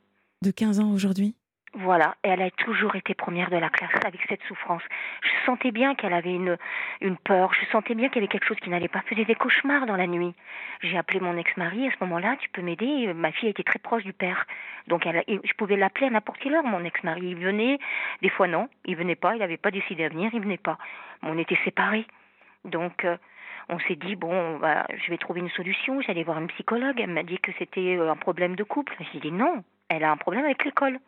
De 0.41 0.51
15 0.51 0.79
ans 0.79 0.91
aujourd'hui? 0.91 1.35
Voilà, 1.75 2.15
et 2.23 2.29
elle 2.29 2.41
a 2.41 2.51
toujours 2.51 2.95
été 2.95 3.15
première 3.15 3.49
de 3.49 3.57
la 3.57 3.69
classe 3.69 3.99
avec 4.05 4.21
cette 4.29 4.43
souffrance. 4.43 4.83
Je 5.23 5.45
sentais 5.45 5.71
bien 5.71 5.95
qu'elle 5.95 6.13
avait 6.13 6.33
une, 6.33 6.57
peur, 7.23 7.51
je 7.53 7.65
sentais 7.71 7.95
bien 7.95 8.09
qu'il 8.09 8.17
y 8.17 8.19
avait 8.19 8.27
quelque 8.27 8.45
chose 8.45 8.59
qui 8.59 8.69
n'allait 8.69 8.87
pas. 8.87 9.01
Faisait 9.07 9.25
des 9.25 9.33
cauchemars 9.33 9.87
dans 9.87 9.95
la 9.95 10.05
nuit. 10.05 10.35
J'ai 10.81 10.97
appelé 10.97 11.19
mon 11.19 11.35
ex-mari 11.35 11.87
à 11.87 11.91
ce 11.91 11.97
moment-là, 12.01 12.35
tu 12.39 12.49
peux 12.49 12.61
m'aider 12.61 13.11
Ma 13.15 13.31
fille 13.31 13.49
était 13.49 13.63
très 13.63 13.79
proche 13.79 14.03
du 14.03 14.13
père. 14.13 14.45
Donc 14.87 15.05
je 15.05 15.53
pouvais 15.57 15.75
l'appeler 15.75 16.07
à 16.07 16.09
n'importe 16.11 16.39
quelle 16.39 16.53
heure, 16.53 16.63
mon 16.63 16.83
ex-mari. 16.85 17.21
Il 17.23 17.37
venait, 17.37 17.79
des 18.21 18.29
fois 18.29 18.47
non, 18.47 18.69
il 18.85 18.95
venait 18.95 19.15
pas, 19.15 19.35
il 19.35 19.39
n'avait 19.39 19.57
pas 19.57 19.71
décidé 19.71 20.07
de 20.07 20.13
venir, 20.13 20.29
il 20.31 20.41
venait 20.41 20.57
pas. 20.57 20.77
on 21.23 21.37
était 21.39 21.57
séparés. 21.65 22.05
Donc, 22.65 23.03
euh, 23.03 23.17
On 23.69 23.79
s'est 23.79 23.95
dit, 23.95 24.15
bon, 24.15 24.57
bah, 24.59 24.85
je 24.93 25.09
vais 25.09 25.17
trouver 25.17 25.39
une 25.39 25.49
solution. 25.49 26.01
J'allais 26.01 26.23
voir 26.23 26.37
une 26.37 26.47
psychologue. 26.47 26.99
Elle 26.99 27.11
m'a 27.11 27.23
dit 27.23 27.39
que 27.39 27.51
c'était 27.57 27.95
euh, 27.97 28.11
un 28.11 28.15
problème 28.15 28.55
de 28.55 28.63
couple. 28.63 28.93
J'ai 29.11 29.19
dit 29.19 29.31
non, 29.31 29.63
elle 29.89 30.03
a 30.03 30.11
un 30.11 30.17
problème 30.17 30.45
avec 30.45 30.63
l'école. 30.65 30.99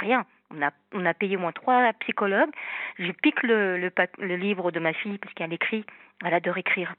Rien. 0.00 0.24
On 0.54 0.62
a, 0.62 0.70
on 0.92 1.04
a 1.04 1.14
payé 1.14 1.36
au 1.36 1.40
moins 1.40 1.52
trois 1.52 1.92
psychologues. 2.00 2.50
Je 2.98 3.10
pique 3.10 3.42
le, 3.42 3.78
le, 3.78 4.36
livre 4.36 4.70
de 4.70 4.80
ma 4.80 4.92
fille 4.92 5.18
parce 5.18 5.34
qu'elle 5.34 5.52
écrit. 5.52 5.84
Elle 6.24 6.34
adore 6.34 6.58
écrire. 6.58 6.94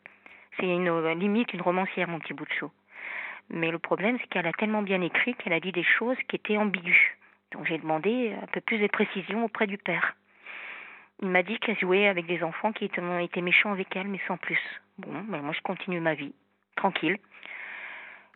C'est 0.59 0.67
une 0.67 0.89
euh, 0.89 1.13
limite 1.13 1.53
une 1.53 1.61
romancière, 1.61 2.07
mon 2.07 2.19
petit 2.19 2.33
bout 2.33 2.45
de 2.45 2.51
chou. 2.51 2.71
Mais 3.49 3.71
le 3.71 3.79
problème, 3.79 4.17
c'est 4.19 4.27
qu'elle 4.27 4.47
a 4.47 4.51
tellement 4.51 4.81
bien 4.81 5.01
écrit 5.01 5.33
qu'elle 5.35 5.53
a 5.53 5.59
dit 5.59 5.71
des 5.71 5.83
choses 5.83 6.17
qui 6.27 6.35
étaient 6.35 6.57
ambiguës. 6.57 7.15
Donc 7.51 7.65
j'ai 7.65 7.77
demandé 7.77 8.35
un 8.41 8.47
peu 8.47 8.59
plus 8.61 8.79
de 8.79 8.87
précision 8.87 9.45
auprès 9.45 9.67
du 9.67 9.77
père. 9.77 10.15
Il 11.21 11.29
m'a 11.29 11.43
dit 11.43 11.57
qu'elle 11.59 11.79
jouait 11.79 12.07
avec 12.07 12.27
des 12.27 12.43
enfants 12.43 12.73
qui 12.73 12.85
étaient, 12.85 13.41
méchants 13.41 13.71
avec 13.71 13.95
elle, 13.95 14.07
mais 14.07 14.19
sans 14.27 14.37
plus. 14.37 14.59
Bon, 14.97 15.11
ben 15.27 15.41
moi 15.41 15.53
je 15.53 15.61
continue 15.61 15.99
ma 15.99 16.13
vie, 16.13 16.33
tranquille. 16.75 17.17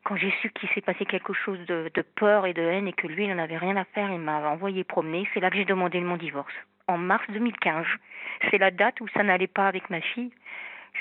Quand 0.03 0.15
j'ai 0.15 0.31
su 0.41 0.49
qu'il 0.49 0.69
s'est 0.69 0.81
passé 0.81 1.05
quelque 1.05 1.33
chose 1.33 1.59
de, 1.67 1.89
peur 2.15 2.45
et 2.47 2.53
de 2.53 2.61
haine 2.61 2.87
et 2.87 2.93
que 2.93 3.07
lui, 3.07 3.25
il 3.25 3.29
n'en 3.33 3.41
avait 3.41 3.57
rien 3.57 3.77
à 3.77 3.85
faire, 3.85 4.11
il 4.11 4.19
m'a 4.19 4.49
envoyé 4.49 4.83
promener, 4.83 5.27
c'est 5.33 5.39
là 5.39 5.49
que 5.49 5.57
j'ai 5.57 5.65
demandé 5.65 5.99
mon 5.99 6.17
divorce. 6.17 6.53
En 6.87 6.97
mars 6.97 7.23
2015. 7.29 7.85
C'est 8.49 8.57
la 8.57 8.71
date 8.71 8.99
où 9.01 9.07
ça 9.09 9.23
n'allait 9.23 9.47
pas 9.47 9.67
avec 9.67 9.89
ma 9.89 10.01
fille. 10.01 10.31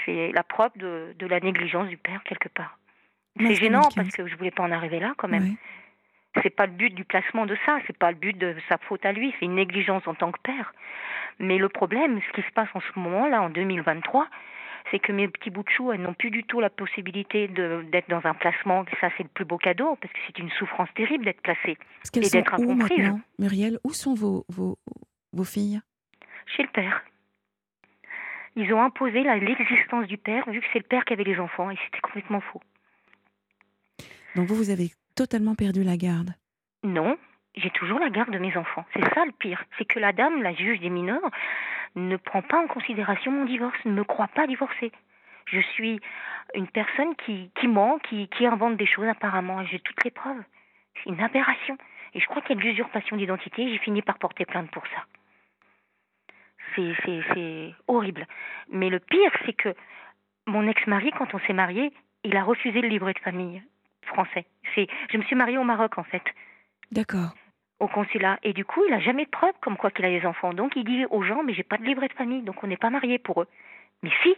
C'est 0.05 0.33
la 0.33 0.43
preuve 0.43 0.73
de, 0.77 1.15
la 1.27 1.41
négligence 1.41 1.89
du 1.89 1.97
père, 1.97 2.23
quelque 2.25 2.49
part. 2.49 2.79
C'est 3.39 3.55
gênant 3.55 3.89
parce 3.95 4.11
que 4.11 4.27
je 4.27 4.37
voulais 4.37 4.51
pas 4.51 4.63
en 4.63 4.71
arriver 4.71 5.01
là, 5.01 5.15
quand 5.17 5.29
même. 5.29 5.57
C'est 6.43 6.51
pas 6.51 6.67
le 6.67 6.73
but 6.73 6.95
du 6.95 7.05
placement 7.05 7.47
de 7.47 7.57
ça, 7.67 7.79
c'est 7.87 7.97
pas 7.97 8.11
le 8.11 8.17
but 8.17 8.37
de 8.37 8.55
sa 8.69 8.79
faute 8.79 9.05
à 9.05 9.13
lui, 9.13 9.35
c'est 9.39 9.47
une 9.47 9.57
négligence 9.57 10.07
en 10.07 10.15
tant 10.15 10.31
que 10.31 10.41
père. 10.43 10.73
Mais 11.41 11.59
le 11.59 11.69
problème, 11.69 12.21
ce 12.21 12.33
qui 12.33 12.47
se 12.47 12.53
passe 12.53 12.69
en 12.75 12.81
ce 12.81 12.99
moment 12.99 13.27
là, 13.27 13.43
en 13.43 13.51
2023, 13.51 14.29
c'est 14.91 14.99
que 14.99 15.13
mes 15.13 15.29
petits 15.29 15.51
bouts 15.51 15.63
de 15.63 15.71
chou, 15.71 15.93
elles 15.93 16.01
n'ont 16.01 16.15
plus 16.15 16.31
du 16.31 16.45
tout 16.45 16.61
la 16.61 16.71
possibilité 16.71 17.49
d'être 17.49 18.09
dans 18.09 18.25
un 18.25 18.35
placement. 18.35 18.85
Ça, 19.01 19.11
c'est 19.17 19.23
le 19.23 19.29
plus 19.29 19.45
beau 19.45 19.59
cadeau, 19.59 19.97
parce 19.97 20.13
que 20.13 20.19
c'est 20.27 20.39
une 20.39 20.51
souffrance 20.51 20.89
terrible 20.95 21.25
d'être 21.25 21.43
placée 21.43 21.77
et 22.15 22.21
d'être 22.21 22.55
incomprise. 22.55 23.13
Muriel, 23.39 23.79
où 23.85 23.93
sont 23.93 24.15
vos, 24.15 24.45
vos, 24.49 24.79
vos 25.33 25.45
filles? 25.45 25.81
Chez 26.47 26.63
le 26.63 26.69
père. 26.69 27.05
Ils 28.57 28.73
ont 28.75 28.83
imposé 28.83 29.23
l'existence 29.23 30.07
du 30.07 30.19
père, 30.19 30.49
vu 30.51 30.61
que 30.61 30.67
c'est 30.73 30.81
le 30.81 30.85
père 30.85 31.05
qui 31.05 31.13
avait 31.13 31.25
les 31.25 31.39
enfants, 31.39 31.71
et 31.71 31.77
c'était 31.85 32.01
complètement 32.01 32.41
faux. 32.41 32.61
Donc 34.35 34.47
vous, 34.49 34.57
vous 34.57 34.71
avez 34.71 34.91
totalement 35.15 35.55
perdu 35.55 35.85
la 35.85 35.97
garde? 35.97 36.35
Non, 36.83 37.17
j'ai 37.57 37.71
toujours 37.71 37.99
la 37.99 38.11
garde 38.11 38.31
de 38.31 38.39
mes 38.39 38.57
enfants. 38.57 38.85
C'est 38.95 39.15
ça 39.15 39.25
le 39.25 39.33
pire. 39.33 39.65
C'est 39.77 39.85
que 39.85 39.99
la 39.99 40.13
dame, 40.13 40.43
la 40.43 40.55
juge 40.55 40.81
des 40.81 40.91
mineurs, 40.91 41.31
ne 41.97 42.17
prend 42.17 42.43
pas 42.43 42.59
en 42.59 42.67
considération 42.67 43.33
mon 43.33 43.45
divorce, 43.45 43.77
ne 43.85 43.93
me 43.93 44.05
croit 44.05 44.29
pas 44.29 44.47
divorcée. 44.47 44.93
Je 45.47 45.61
suis 45.61 46.01
une 46.55 46.69
personne 46.69 47.15
qui, 47.17 47.51
qui 47.59 47.67
ment, 47.67 47.99
qui, 47.99 48.29
qui 48.29 48.47
invente 48.47 48.77
des 48.77 48.87
choses 48.87 49.09
apparemment, 49.09 49.65
j'ai 49.65 49.81
toutes 49.81 50.05
les 50.05 50.11
preuves. 50.11 50.43
C'est 50.95 51.11
une 51.11 51.21
aberration. 51.21 51.77
Et 52.15 52.21
je 52.21 52.27
crois 52.27 52.43
qu'il 52.43 52.57
y 52.57 52.59
a 52.59 52.63
de 52.63 52.69
l'usurpation 52.69 53.17
d'identité, 53.17 53.69
j'ai 53.69 53.79
fini 53.79 54.03
par 54.03 54.19
porter 54.19 54.45
plainte 54.45 54.71
pour 54.71 54.85
ça. 54.89 55.05
C'est 56.77 57.75
horrible. 57.89 58.27
Mais 58.71 58.91
le 58.91 59.01
pire, 59.01 59.33
c'est 59.45 59.53
que 59.53 59.75
mon 60.47 60.69
ex-mari, 60.69 61.11
quand 61.17 61.35
on 61.35 61.41
s'est 61.41 61.53
marié, 61.53 61.93
il 62.23 62.37
a 62.37 62.45
refusé 62.45 62.81
le 62.81 62.89
livret 62.89 63.13
de 63.15 63.19
famille 63.19 63.63
français. 64.03 64.47
Je 64.77 65.17
me 65.17 65.23
suis 65.25 65.37
mariée 65.37 65.59
au 65.59 65.65
Maroc 65.65 65.99
en 65.99 66.05
fait. 66.05 66.23
D'accord. 66.91 67.35
Au 67.81 67.89
consulat. 67.89 68.39
Et 68.43 68.53
du 68.53 68.65
coup, 68.65 68.83
il 68.87 68.91
n'a 68.91 69.01
jamais 69.01 69.25
de 69.25 69.31
preuve 69.31 69.55
comme 69.61 69.77
quoi 69.77 69.91
qu'il 69.91 70.05
a 70.05 70.11
des 70.11 70.27
enfants. 70.27 70.53
Donc 70.53 70.77
il 70.77 70.85
dit 70.85 71.07
aux 71.11 71.23
gens, 71.23 71.43
mais 71.43 71.55
j'ai 71.55 71.63
pas 71.63 71.79
de 71.79 71.85
livret 71.85 72.09
de 72.09 72.13
famille, 72.13 72.43
donc 72.43 72.63
on 72.63 72.67
n'est 72.67 72.77
pas 72.77 72.91
mariés 72.91 73.19
pour 73.19 73.43
eux. 73.43 73.49
Mais 74.03 74.11
si, 74.23 74.35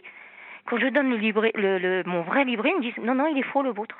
quand 0.65 0.77
je 0.77 0.87
donne 0.87 1.09
le 1.09 1.17
livret, 1.17 1.51
le, 1.55 2.03
mon 2.05 2.21
vrai 2.21 2.45
livret, 2.45 2.69
ils 2.69 2.77
me 2.77 2.81
disent, 2.81 3.03
non, 3.03 3.15
non, 3.15 3.27
il 3.27 3.37
est 3.37 3.43
faux 3.43 3.61
le 3.61 3.71
vôtre. 3.71 3.97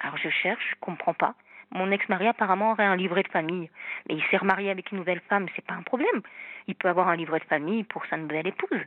Alors 0.00 0.18
je 0.18 0.28
cherche, 0.28 0.62
je 0.70 0.76
comprends 0.80 1.14
pas. 1.14 1.34
Mon 1.70 1.90
ex-mari 1.90 2.26
apparemment 2.26 2.72
aurait 2.72 2.84
un 2.84 2.96
livret 2.96 3.22
de 3.22 3.28
famille, 3.28 3.70
mais 4.08 4.14
il 4.14 4.22
s'est 4.24 4.36
remarié 4.36 4.70
avec 4.70 4.90
une 4.90 4.98
nouvelle 4.98 5.20
femme, 5.28 5.46
c'est 5.54 5.64
pas 5.64 5.74
un 5.74 5.82
problème. 5.82 6.22
Il 6.66 6.74
peut 6.74 6.88
avoir 6.88 7.08
un 7.08 7.16
livret 7.16 7.40
de 7.40 7.44
famille 7.44 7.84
pour 7.84 8.04
sa 8.06 8.16
nouvelle 8.16 8.46
épouse. 8.46 8.84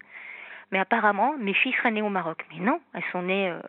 Mais 0.71 0.79
apparemment, 0.79 1.35
mes 1.37 1.53
filles 1.53 1.73
seraient 1.73 1.91
nées 1.91 2.01
au 2.01 2.09
Maroc. 2.09 2.45
Mais 2.51 2.63
non, 2.63 2.79
elles 2.93 3.03
sont 3.11 3.23
nées 3.23 3.49
euh, 3.49 3.59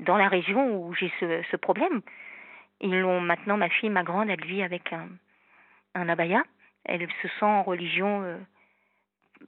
dans 0.00 0.16
la 0.16 0.28
région 0.28 0.76
où 0.76 0.94
j'ai 0.94 1.12
ce, 1.20 1.42
ce, 1.50 1.56
problème. 1.56 2.02
Ils 2.80 3.00
l'ont 3.00 3.20
maintenant, 3.20 3.56
ma 3.56 3.68
fille, 3.68 3.88
ma 3.88 4.02
grande, 4.02 4.28
elle 4.28 4.44
vit 4.44 4.62
avec 4.62 4.92
un, 4.92 5.08
un 5.94 6.08
abaya. 6.08 6.42
Elle 6.84 7.08
se 7.22 7.28
sent 7.28 7.44
en 7.44 7.62
religion 7.62 8.22
euh, 8.22 8.36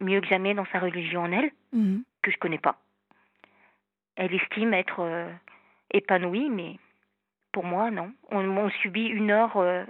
mieux 0.01 0.21
que 0.21 0.29
jamais 0.29 0.55
dans 0.55 0.67
sa 0.73 0.79
religion 0.79 1.23
en 1.23 1.33
elle, 1.33 1.51
mhm. 1.73 2.03
que 2.23 2.31
je 2.31 2.39
connais 2.39 2.59
pas. 2.59 2.81
Elle 4.17 4.35
estime 4.35 4.73
être 4.73 5.01
euh, 5.01 5.31
épanouie, 5.91 6.49
mais 6.51 6.79
pour 7.53 7.65
moi, 7.65 7.91
non. 7.91 8.13
On, 8.31 8.71
subit 8.83 9.07
une 9.07 9.31
heure 9.31 9.57
euh, 9.57 9.85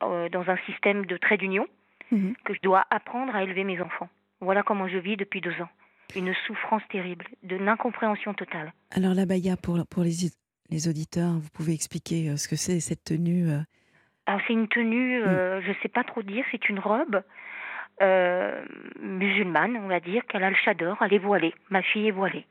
dans 0.00 0.48
un 0.48 0.56
système 0.66 1.06
de 1.06 1.16
trait 1.16 1.36
d'union 1.36 1.66
mhm. 2.10 2.34
que 2.44 2.54
je 2.54 2.60
dois 2.62 2.84
apprendre 2.90 3.34
à 3.34 3.42
élever 3.42 3.64
mes 3.64 3.80
enfants. 3.80 4.08
Voilà 4.40 4.62
comment 4.62 4.88
je 4.88 4.98
vis 4.98 5.16
depuis 5.16 5.40
deux 5.40 5.60
ans 5.60 5.68
une 6.14 6.34
souffrance 6.46 6.82
terrible, 6.90 7.24
de 7.42 7.56
l'incompréhension 7.56 8.34
totale. 8.34 8.74
Alors 8.90 9.14
la 9.14 9.24
baya, 9.24 9.56
pour, 9.56 9.78
pour 9.86 10.02
les, 10.02 10.30
les 10.68 10.86
auditeurs, 10.86 11.32
vous 11.38 11.48
pouvez 11.54 11.72
expliquer 11.72 12.36
ce 12.36 12.48
que 12.48 12.56
c'est 12.56 12.80
cette 12.80 13.02
tenue 13.04 13.48
Alors 14.26 14.40
c'est 14.46 14.52
une 14.52 14.68
tenue, 14.68 15.22
euh, 15.22 15.58
mm. 15.58 15.62
je 15.62 15.68
ne 15.68 15.74
sais 15.82 15.88
pas 15.88 16.04
trop 16.04 16.22
dire, 16.22 16.44
c'est 16.50 16.68
une 16.68 16.78
robe 16.78 17.22
musulmane, 19.00 19.76
on 19.76 19.86
va 19.86 20.00
dire, 20.00 20.26
qu'elle 20.26 20.42
a 20.42 20.50
le 20.50 20.56
chador, 20.56 20.96
elle 21.02 21.14
est 21.14 21.18
voilée. 21.18 21.54
Ma 21.70 21.82
fille 21.82 22.08
est 22.08 22.12
voilée. 22.12 22.46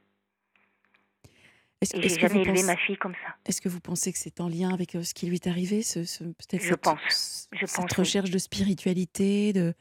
Est-ce, 1.82 2.00
j'ai 2.00 2.08
jamais 2.08 2.44
élevé 2.44 2.64
ma 2.64 2.78
fille 2.78 2.96
comme 2.96 3.16
ça. 3.16 3.36
Est-ce 3.46 3.60
que 3.60 3.68
vous 3.68 3.82
pensez 3.82 4.14
que 4.14 4.18
c'est 4.18 4.40
en 4.40 4.48
lien 4.48 4.72
avec 4.72 4.92
ce 4.92 5.14
qui 5.14 5.26
lui 5.26 5.36
est 5.36 5.48
arrivé, 5.48 5.82
ce, 5.82 6.00
peut-être 6.24 6.62
je 6.62 6.70
cette, 6.70 6.82
pense. 6.82 7.50
Je 7.52 7.66
cette 7.66 7.92
recherche 7.92 8.30
de 8.30 8.38
spiritualité, 8.38 9.52
de 9.52 9.74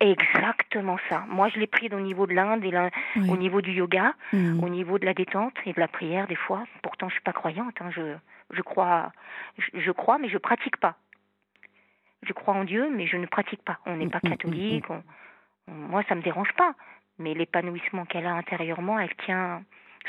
Exactement 0.00 0.96
ça. 1.08 1.24
Moi, 1.28 1.48
je 1.48 1.58
l'ai 1.58 1.66
pris 1.66 1.88
au 1.92 1.98
niveau 1.98 2.28
de 2.28 2.32
l'Inde 2.32 2.64
et 2.64 2.72
au 3.28 3.36
niveau 3.36 3.60
du 3.60 3.72
yoga, 3.72 4.14
mmh. 4.32 4.62
au 4.62 4.68
niveau 4.68 4.98
de 5.00 5.04
la 5.04 5.12
détente 5.12 5.54
et 5.66 5.72
de 5.72 5.80
la 5.80 5.88
prière 5.88 6.28
des 6.28 6.36
fois. 6.36 6.64
Pourtant, 6.82 7.08
je 7.08 7.14
suis 7.14 7.22
pas 7.22 7.32
croyante. 7.32 7.74
Hein. 7.80 7.90
Je, 7.90 8.14
je 8.50 8.62
crois, 8.62 9.12
je, 9.74 9.90
crois, 9.90 10.18
mais 10.18 10.28
je 10.28 10.38
pratique 10.38 10.76
pas. 10.76 10.96
Je 12.22 12.32
crois 12.32 12.54
en 12.54 12.64
Dieu, 12.64 12.90
mais 12.94 13.06
je 13.06 13.16
ne 13.16 13.26
pratique 13.26 13.62
pas. 13.62 13.78
On 13.86 13.96
n'est 13.96 14.06
mmh, 14.06 14.10
pas 14.10 14.20
mmh, 14.22 14.28
catholique. 14.28 14.84
moi, 15.68 16.02
ça 16.08 16.14
me 16.14 16.22
dérange 16.22 16.52
pas. 16.54 16.74
Mais 17.18 17.34
l'épanouissement 17.34 18.04
qu'elle 18.04 18.26
a 18.26 18.34
intérieurement, 18.34 18.98
elle 18.98 19.14
tient 19.24 19.62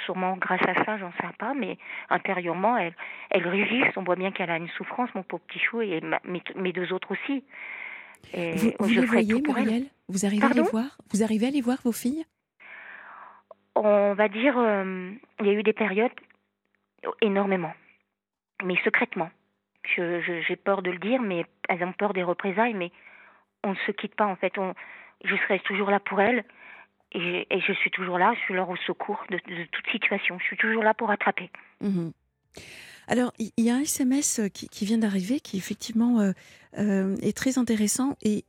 sûrement 0.06 0.38
grâce 0.38 0.62
à 0.62 0.86
ça, 0.86 0.98
j'en 0.98 1.12
sais 1.14 1.28
pas, 1.38 1.54
mais 1.54 1.78
intérieurement, 2.10 2.78
elle, 2.78 2.96
elle 3.32 3.48
résiste. 3.48 3.98
On 3.98 4.04
voit 4.04 4.16
bien 4.16 4.32
qu'elle 4.32 4.50
a 4.50 4.58
une 4.58 4.70
souffrance, 4.70 5.10
mon 5.16 5.24
pauvre 5.24 5.44
petit 5.48 5.60
chou, 5.60 5.82
et 5.82 6.02
mes, 6.24 6.42
mes 6.56 6.72
deux 6.72 6.94
autres 6.94 7.12
aussi 7.12 7.44
vous, 8.34 8.90
les 8.90 9.06
voyez, 9.06 9.42
Muriel? 9.42 9.86
Vous 10.08 10.26
arrivez 10.26 10.46
à 10.46 10.50
les 10.50 10.62
voir? 10.62 10.98
Vous 11.12 11.24
arrivez 11.24 11.48
à 11.48 11.52
les 11.52 11.62
voir, 11.62 11.78
vos 11.84 11.92
filles? 11.92 12.26
On 13.76 14.14
va 14.14 14.28
dire, 14.28 14.58
euh, 14.58 15.12
il 15.40 15.46
y 15.46 15.50
a 15.50 15.54
eu 15.54 15.64
des 15.64 15.74
périodes 15.74 16.12
énormément, 17.22 17.74
mais 18.64 18.76
secrètement. 18.84 19.30
J'ai 19.96 20.56
peur 20.56 20.82
de 20.82 20.92
le 20.92 21.00
dire, 21.00 21.22
mais 21.22 21.46
elles 21.68 21.84
ont 21.84 21.94
peur 21.94 22.14
des 22.14 22.24
représailles, 22.24 22.74
mais 22.74 22.92
on 23.64 23.72
ne 23.72 23.78
se 23.88 23.92
quitte 23.92 24.16
pas 24.16 24.26
en 24.26 24.36
fait. 24.36 24.54
Je 25.24 25.36
serai 25.36 25.60
toujours 25.60 25.90
là 25.90 26.00
pour 26.00 26.22
elles 26.22 26.44
et, 27.12 27.48
je 27.52 27.74
suis 27.74 27.92
toujours 27.92 28.18
là, 28.18 28.34
je 28.36 28.40
suis 28.42 28.54
leur 28.54 28.70
au 28.70 28.76
secours 28.78 29.24
de, 29.30 29.38
toute 29.38 29.88
situation. 29.92 30.38
Je 30.40 30.46
suis 30.46 30.58
toujours 30.58 30.84
là 30.84 30.94
pour 30.94 31.10
attraper. 31.12 31.50
Mmh 31.82 32.10
alors, 33.12 33.34
il 33.40 33.52
y 33.58 33.72
a 33.72 33.76
un 33.76 33.82
SMS 33.82 34.40
euh, 34.40 34.50
qui, 34.50 34.86
vient 34.86 35.00
d'arriver 35.00 35.40
qui 35.40 35.58
effectivement 35.58 36.20
euh, 36.20 36.32
euh, 36.78 37.16
est 37.24 37.36
très 37.36 37.58
intéressant 37.58 38.16
et 38.22 38.46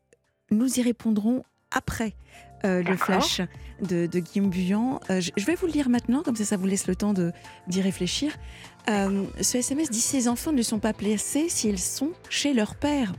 nous 0.50 0.78
y 0.78 0.82
répondrons 0.82 1.44
après 1.70 2.12
le 2.64 2.97
flash 2.97 3.40
de, 3.81 4.07
Guillaume 4.07 4.50
Buyan. 4.50 5.00
je, 5.09 5.45
vais 5.45 5.55
vous 5.55 5.67
le 5.67 5.73
lire 5.73 5.88
maintenant, 5.88 6.23
comme 6.23 6.37
ça, 6.37 6.45
ça 6.45 6.57
vous 6.57 6.67
laisse 6.67 6.87
le 6.87 6.97
temps 6.97 7.14
d'y 7.67 7.81
réfléchir. 7.81 8.33
ce 8.87 9.57
SMS 9.57 9.90
dit 9.90 10.00
Ces 10.00 10.29
enfants 10.29 10.52
ne 10.52 10.62
sont 10.62 10.79
pas 10.79 10.93
placés 10.93 11.49
s'ils 11.49 11.79
sont 11.79 12.12
chez 12.29 12.52
leur 12.52 12.75
père. 12.75 13.12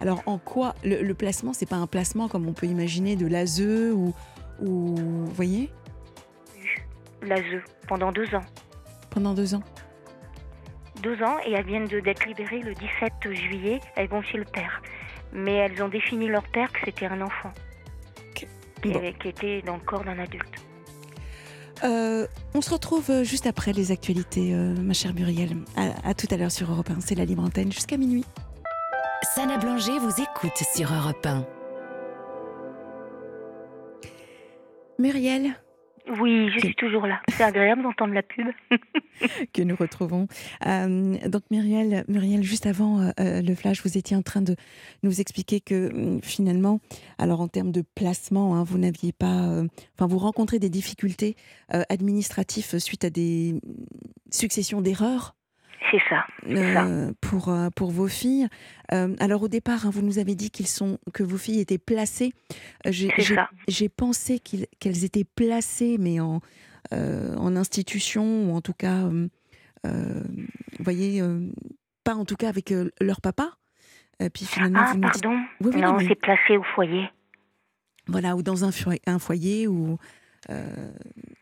Alors, 0.00 0.22
en 0.26 0.36
quoi 0.36 0.74
le, 0.82 1.00
le 1.00 1.14
placement, 1.14 1.52
c'est 1.52 1.68
pas 1.68 1.76
un 1.76 1.86
placement 1.86 2.26
comme 2.26 2.48
on 2.48 2.52
peut 2.52 2.66
imaginer 2.66 3.14
de 3.14 3.26
l'ASE 3.26 3.60
ou, 3.60 4.12
ou. 4.60 4.96
Vous 4.96 5.26
voyez? 5.26 5.70
L'ASE, 7.22 7.62
pendant 7.86 8.10
deux 8.10 8.34
ans. 8.34 8.44
Pendant 9.10 9.34
deux 9.34 9.54
ans 9.54 9.62
deux 11.02 11.20
ans 11.22 11.36
et 11.44 11.52
elles 11.52 11.66
viennent 11.66 11.88
d'être 11.88 12.26
libérées 12.26 12.60
le 12.60 12.74
17 12.74 13.12
juillet. 13.32 13.80
Elles 13.96 14.08
vont 14.08 14.22
chez 14.22 14.38
le 14.38 14.44
père. 14.44 14.80
Mais 15.32 15.54
elles 15.54 15.82
ont 15.82 15.88
défini 15.88 16.28
leur 16.28 16.44
père 16.48 16.72
que 16.72 16.78
c'était 16.84 17.06
un 17.06 17.20
enfant 17.20 17.52
qui, 18.82 19.28
était 19.28 19.62
dans 19.62 19.76
le 19.76 19.82
corps 19.82 20.04
d'un 20.04 20.18
adulte. 20.18 20.62
Euh, 21.84 22.26
on 22.54 22.60
se 22.60 22.70
retrouve 22.70 23.10
euh, 23.10 23.24
juste 23.24 23.46
après 23.46 23.72
les 23.72 23.90
actualités, 23.90 24.54
euh, 24.54 24.74
ma 24.74 24.92
chère 24.92 25.14
Muriel. 25.14 25.56
À, 25.76 26.14
tout 26.14 26.28
à 26.30 26.36
l'heure 26.36 26.52
sur 26.52 26.70
Europe 26.70 26.90
1. 26.90 27.00
C'est 27.00 27.14
la 27.14 27.24
libre 27.24 27.42
antenne 27.42 27.72
jusqu'à 27.72 27.96
minuit. 27.96 28.24
Sana 29.34 29.58
Blanger 29.58 29.98
vous 29.98 30.20
écoute 30.20 30.56
sur 30.74 30.92
Europe 30.92 31.26
1. 31.26 31.46
Muriel, 34.98 35.54
Oui, 36.08 36.50
je 36.50 36.58
suis 36.58 36.74
toujours 36.74 37.06
là. 37.06 37.20
C'est 37.28 37.44
agréable 37.44 37.82
d'entendre 37.82 38.12
la 38.12 38.22
pub. 38.22 38.48
que 39.52 39.62
nous 39.62 39.76
retrouvons. 39.76 40.26
Euh, 40.66 41.16
donc 41.28 41.42
Muriel, 41.50 42.04
Muriel, 42.08 42.42
juste 42.42 42.66
avant 42.66 43.00
euh, 43.00 43.10
euh, 43.20 43.42
le 43.42 43.54
flash, 43.54 43.82
vous 43.84 43.96
étiez 43.96 44.16
en 44.16 44.22
train 44.22 44.42
de 44.42 44.56
nous 45.02 45.20
expliquer 45.20 45.60
que 45.60 45.92
hum, 45.92 46.20
finalement, 46.22 46.80
alors 47.18 47.40
en 47.40 47.48
termes 47.48 47.72
de 47.72 47.82
placement, 47.94 48.56
hein, 48.56 48.64
vous 48.64 48.78
n'aviez 48.78 49.12
pas, 49.12 49.62
enfin 49.96 50.06
vous 50.06 50.18
rencontrez 50.18 50.58
des 50.58 50.70
difficultés 50.70 51.36
administratives 51.68 52.78
suite 52.78 53.04
à 53.04 53.10
des 53.10 53.54
successions 54.30 54.80
d'erreurs. 54.80 55.34
C'est 55.92 56.74
ça, 56.74 56.86
pour, 57.20 57.54
pour 57.76 57.90
vos 57.90 58.08
filles. 58.08 58.48
alors 58.88 59.42
au 59.42 59.48
départ, 59.48 59.86
hein, 59.86 59.90
vous 59.90 60.02
nous 60.02 60.18
avez 60.18 60.34
dit 60.34 60.50
qu'ils 60.50 60.66
sont, 60.66 60.98
que 61.12 61.22
vos 61.22 61.36
filles 61.36 61.60
étaient 61.60 61.78
placées. 61.78 62.32
J'ai 62.86 63.88
pensé 63.88 64.38
qu'elles 64.40 65.04
étaient 65.04 65.24
placées, 65.24 65.96
mais 65.98 66.20
en, 66.20 66.40
euh, 66.92 67.34
en 67.36 67.56
institution 67.56 68.50
ou 68.50 68.54
en 68.54 68.60
tout 68.60 68.74
cas, 68.74 69.04
euh, 69.04 69.28
euh, 69.86 70.22
vous 70.78 70.84
voyez, 70.84 71.22
pas 72.04 72.14
en 72.14 72.24
tout 72.24 72.36
cas 72.36 72.48
avec 72.48 72.74
leur 73.00 73.20
papa. 73.20 73.50
puis 74.34 74.44
finalement, 74.44 74.80
ah, 74.82 74.94
pardon. 75.00 75.38
non, 75.60 75.98
c'est 76.00 76.14
placé 76.16 76.56
au 76.56 76.62
foyer. 76.74 77.08
Voilà, 78.08 78.34
ou 78.36 78.42
dans 78.42 78.64
un, 78.64 78.72
foyer, 78.72 79.00
un 79.06 79.18
foyer 79.18 79.68
où. 79.68 79.98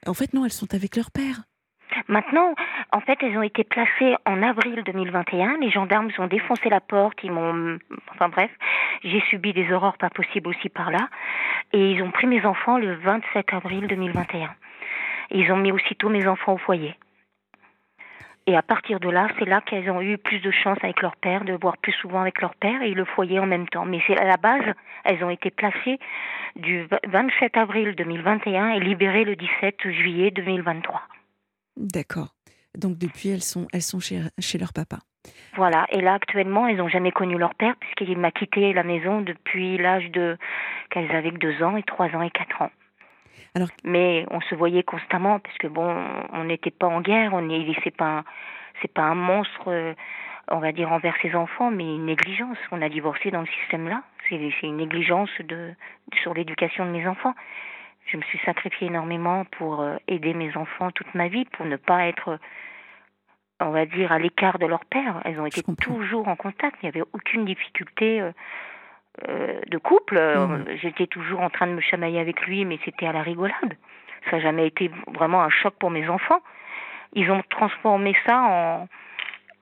En 0.07 0.14
fait, 0.14 0.35
non, 0.35 0.45
elles 0.45 0.52
sont 0.52 0.73
avec 0.75 0.97
leur 0.97 1.11
père. 1.11 1.42
Maintenant, 2.09 2.54
en 2.92 3.00
fait, 3.00 3.18
elles 3.23 3.37
ont 3.37 3.42
été 3.42 3.64
placées 3.64 4.16
en 4.26 4.42
avril 4.42 4.82
2021. 4.85 5.59
Les 5.61 5.70
gendarmes 5.70 6.11
ont 6.18 6.26
défoncé 6.26 6.68
la 6.68 6.80
porte, 6.80 7.18
ils 7.23 7.32
m'ont. 7.32 7.78
Enfin 8.12 8.28
bref, 8.28 8.50
j'ai 9.04 9.20
subi 9.23 9.52
des 9.52 9.73
horreurs 9.73 9.97
pas 9.97 10.11
possibles 10.11 10.49
aussi 10.49 10.68
par 10.68 10.90
là. 10.90 11.09
Et 11.73 11.92
ils 11.92 12.02
ont 12.02 12.11
pris 12.11 12.26
mes 12.26 12.44
enfants 12.44 12.78
le 12.78 12.94
27 12.97 13.52
avril 13.54 13.87
2021 13.87 14.50
ils 15.30 15.50
ont 15.52 15.56
mis 15.56 15.73
aussitôt 15.73 16.09
mes 16.09 16.26
enfants 16.26 16.54
au 16.54 16.59
foyer. 16.59 16.94
Et 18.47 18.56
à 18.56 18.62
partir 18.62 18.99
de 18.99 19.09
là, 19.09 19.28
c'est 19.38 19.44
là 19.44 19.61
qu'elles 19.61 19.90
ont 19.90 20.00
eu 20.00 20.18
plus 20.18 20.40
de 20.40 20.50
chance 20.50 20.78
avec 20.82 21.02
leur 21.02 21.14
père, 21.16 21.44
de 21.44 21.52
voir 21.52 21.76
plus 21.76 21.92
souvent 21.92 22.20
avec 22.20 22.40
leur 22.40 22.54
père 22.56 22.82
et 22.82 22.94
le 22.94 23.04
foyer 23.04 23.38
en 23.38 23.47
même 23.47 23.68
temps. 23.68 23.85
Mais 23.85 24.00
c'est 24.06 24.18
à 24.18 24.25
la 24.25 24.38
base, 24.38 24.64
elles 25.04 25.23
ont 25.23 25.30
été 25.30 25.50
placées 25.50 25.99
du 26.56 26.88
27 27.06 27.56
avril 27.56 27.94
2021 27.94 28.70
et 28.70 28.80
libérées 28.80 29.25
le 29.25 29.37
17 29.37 29.88
juillet 29.90 30.30
2023. 30.30 31.00
D'accord. 31.81 32.35
Donc 32.77 32.99
depuis, 32.99 33.31
elles 33.31 33.43
sont, 33.43 33.67
elles 33.73 33.83
sont 33.83 34.01
chez, 34.01 34.21
chez 34.39 34.59
leur 34.59 34.73
papa. 34.73 34.99
Voilà. 35.57 35.87
Et 35.91 36.01
là, 36.01 36.15
actuellement, 36.15 36.69
elles 36.69 36.77
n'ont 36.77 36.89
jamais 36.89 37.11
connu 37.11 37.37
leur 37.37 37.55
père 37.55 37.75
puisqu'il 37.81 38.19
m'a 38.19 38.31
quitté 38.31 38.73
la 38.73 38.85
maison 38.85 39.23
depuis 39.23 39.79
l'âge 39.79 40.11
de 40.11 40.37
qu'elles 40.91 41.11
avaient 41.11 41.33
que 41.33 41.39
deux 41.39 41.63
ans 41.63 41.77
et 41.77 41.83
trois 41.83 42.09
ans 42.15 42.23
et 42.23 42.31
quatre 42.31 42.63
ans. 42.63 42.71
Mais 43.85 44.27
on 44.31 44.41
se 44.43 44.55
voyait 44.55 44.83
constamment 44.83 45.41
parce 45.41 45.57
que 45.59 45.67
bon, 45.67 45.97
on 46.33 46.45
n'était 46.45 46.71
pas 46.71 46.87
en 46.87 47.01
guerre, 47.01 47.33
on 47.35 47.49
est, 47.51 47.67
c'est 47.83 47.97
pas, 47.97 48.25
c'est 48.81 48.93
pas 48.93 49.03
un 49.03 49.17
monstre, 49.17 49.69
euh, 49.69 49.95
on 50.51 50.59
va 50.59 50.73
dire 50.73 50.93
envers 50.93 51.17
ses 51.21 51.35
enfants, 51.35 51.71
mais 51.71 51.85
une 51.85 52.07
négligence. 52.07 52.59
On 52.71 52.81
a 52.81 52.89
divorcé 52.89 53.31
dans 53.31 53.41
le 53.41 53.49
système-là. 53.61 54.03
C'est, 54.29 54.37
une 54.63 54.77
négligence 54.77 55.31
de 55.41 55.75
sur 56.23 56.35
l'éducation 56.35 56.87
de 56.87 56.91
mes 56.91 57.07
enfants. 57.09 57.35
Je 58.07 58.16
me 58.16 58.23
suis 58.23 58.38
sacrifiée 58.45 58.88
énormément 58.88 59.45
pour 59.45 59.80
euh, 59.80 59.97
aider 60.09 60.35
mes 60.35 60.57
enfants 60.57 60.90
toute 60.90 61.14
ma 61.14 61.28
vie, 61.28 61.45
pour 61.45 61.66
ne 61.66 61.76
pas 61.76 62.07
être, 62.07 62.38
on 63.61 63.71
va 63.71 63.87
dire, 63.87 64.11
à 64.12 64.19
l'écart 64.19 64.59
de 64.59 64.66
leur 64.66 64.85
père. 64.85 65.21
Elles 65.25 65.40
ont 65.40 65.47
été 65.47 65.62
toujours 65.80 66.28
en 66.28 66.37
contact. 66.37 66.76
Il 66.83 66.87
n'y 66.87 66.88
avait 66.88 67.09
aucune 67.12 67.45
difficulté. 67.45 68.21
Euh, 68.21 68.33
euh, 69.28 69.61
de 69.69 69.76
couple. 69.76 70.16
Euh, 70.16 70.47
mmh. 70.47 70.64
J'étais 70.80 71.07
toujours 71.07 71.40
en 71.40 71.50
train 71.50 71.66
de 71.66 71.73
me 71.73 71.80
chamailler 71.80 72.21
avec 72.21 72.40
lui, 72.47 72.64
mais 72.64 72.78
c'était 72.85 73.07
à 73.07 73.12
la 73.12 73.23
rigolade. 73.23 73.76
Ça 74.30 74.37
n'a 74.37 74.42
jamais 74.42 74.66
été 74.66 74.90
vraiment 75.09 75.42
un 75.42 75.50
choc 75.50 75.75
pour 75.78 75.90
mes 75.90 76.09
enfants. 76.09 76.40
Ils 77.12 77.30
ont 77.30 77.42
transformé 77.50 78.16
ça 78.25 78.40
en, 78.40 78.88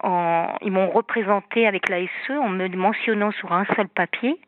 en 0.04 0.54
ils 0.60 0.70
m'ont 0.70 0.90
représenté 0.90 1.66
avec 1.66 1.88
la 1.88 1.98
SE 2.26 2.32
en 2.32 2.50
me 2.50 2.68
mentionnant 2.68 3.32
sur 3.32 3.52
un 3.52 3.64
seul 3.74 3.88
papier, 3.88 4.38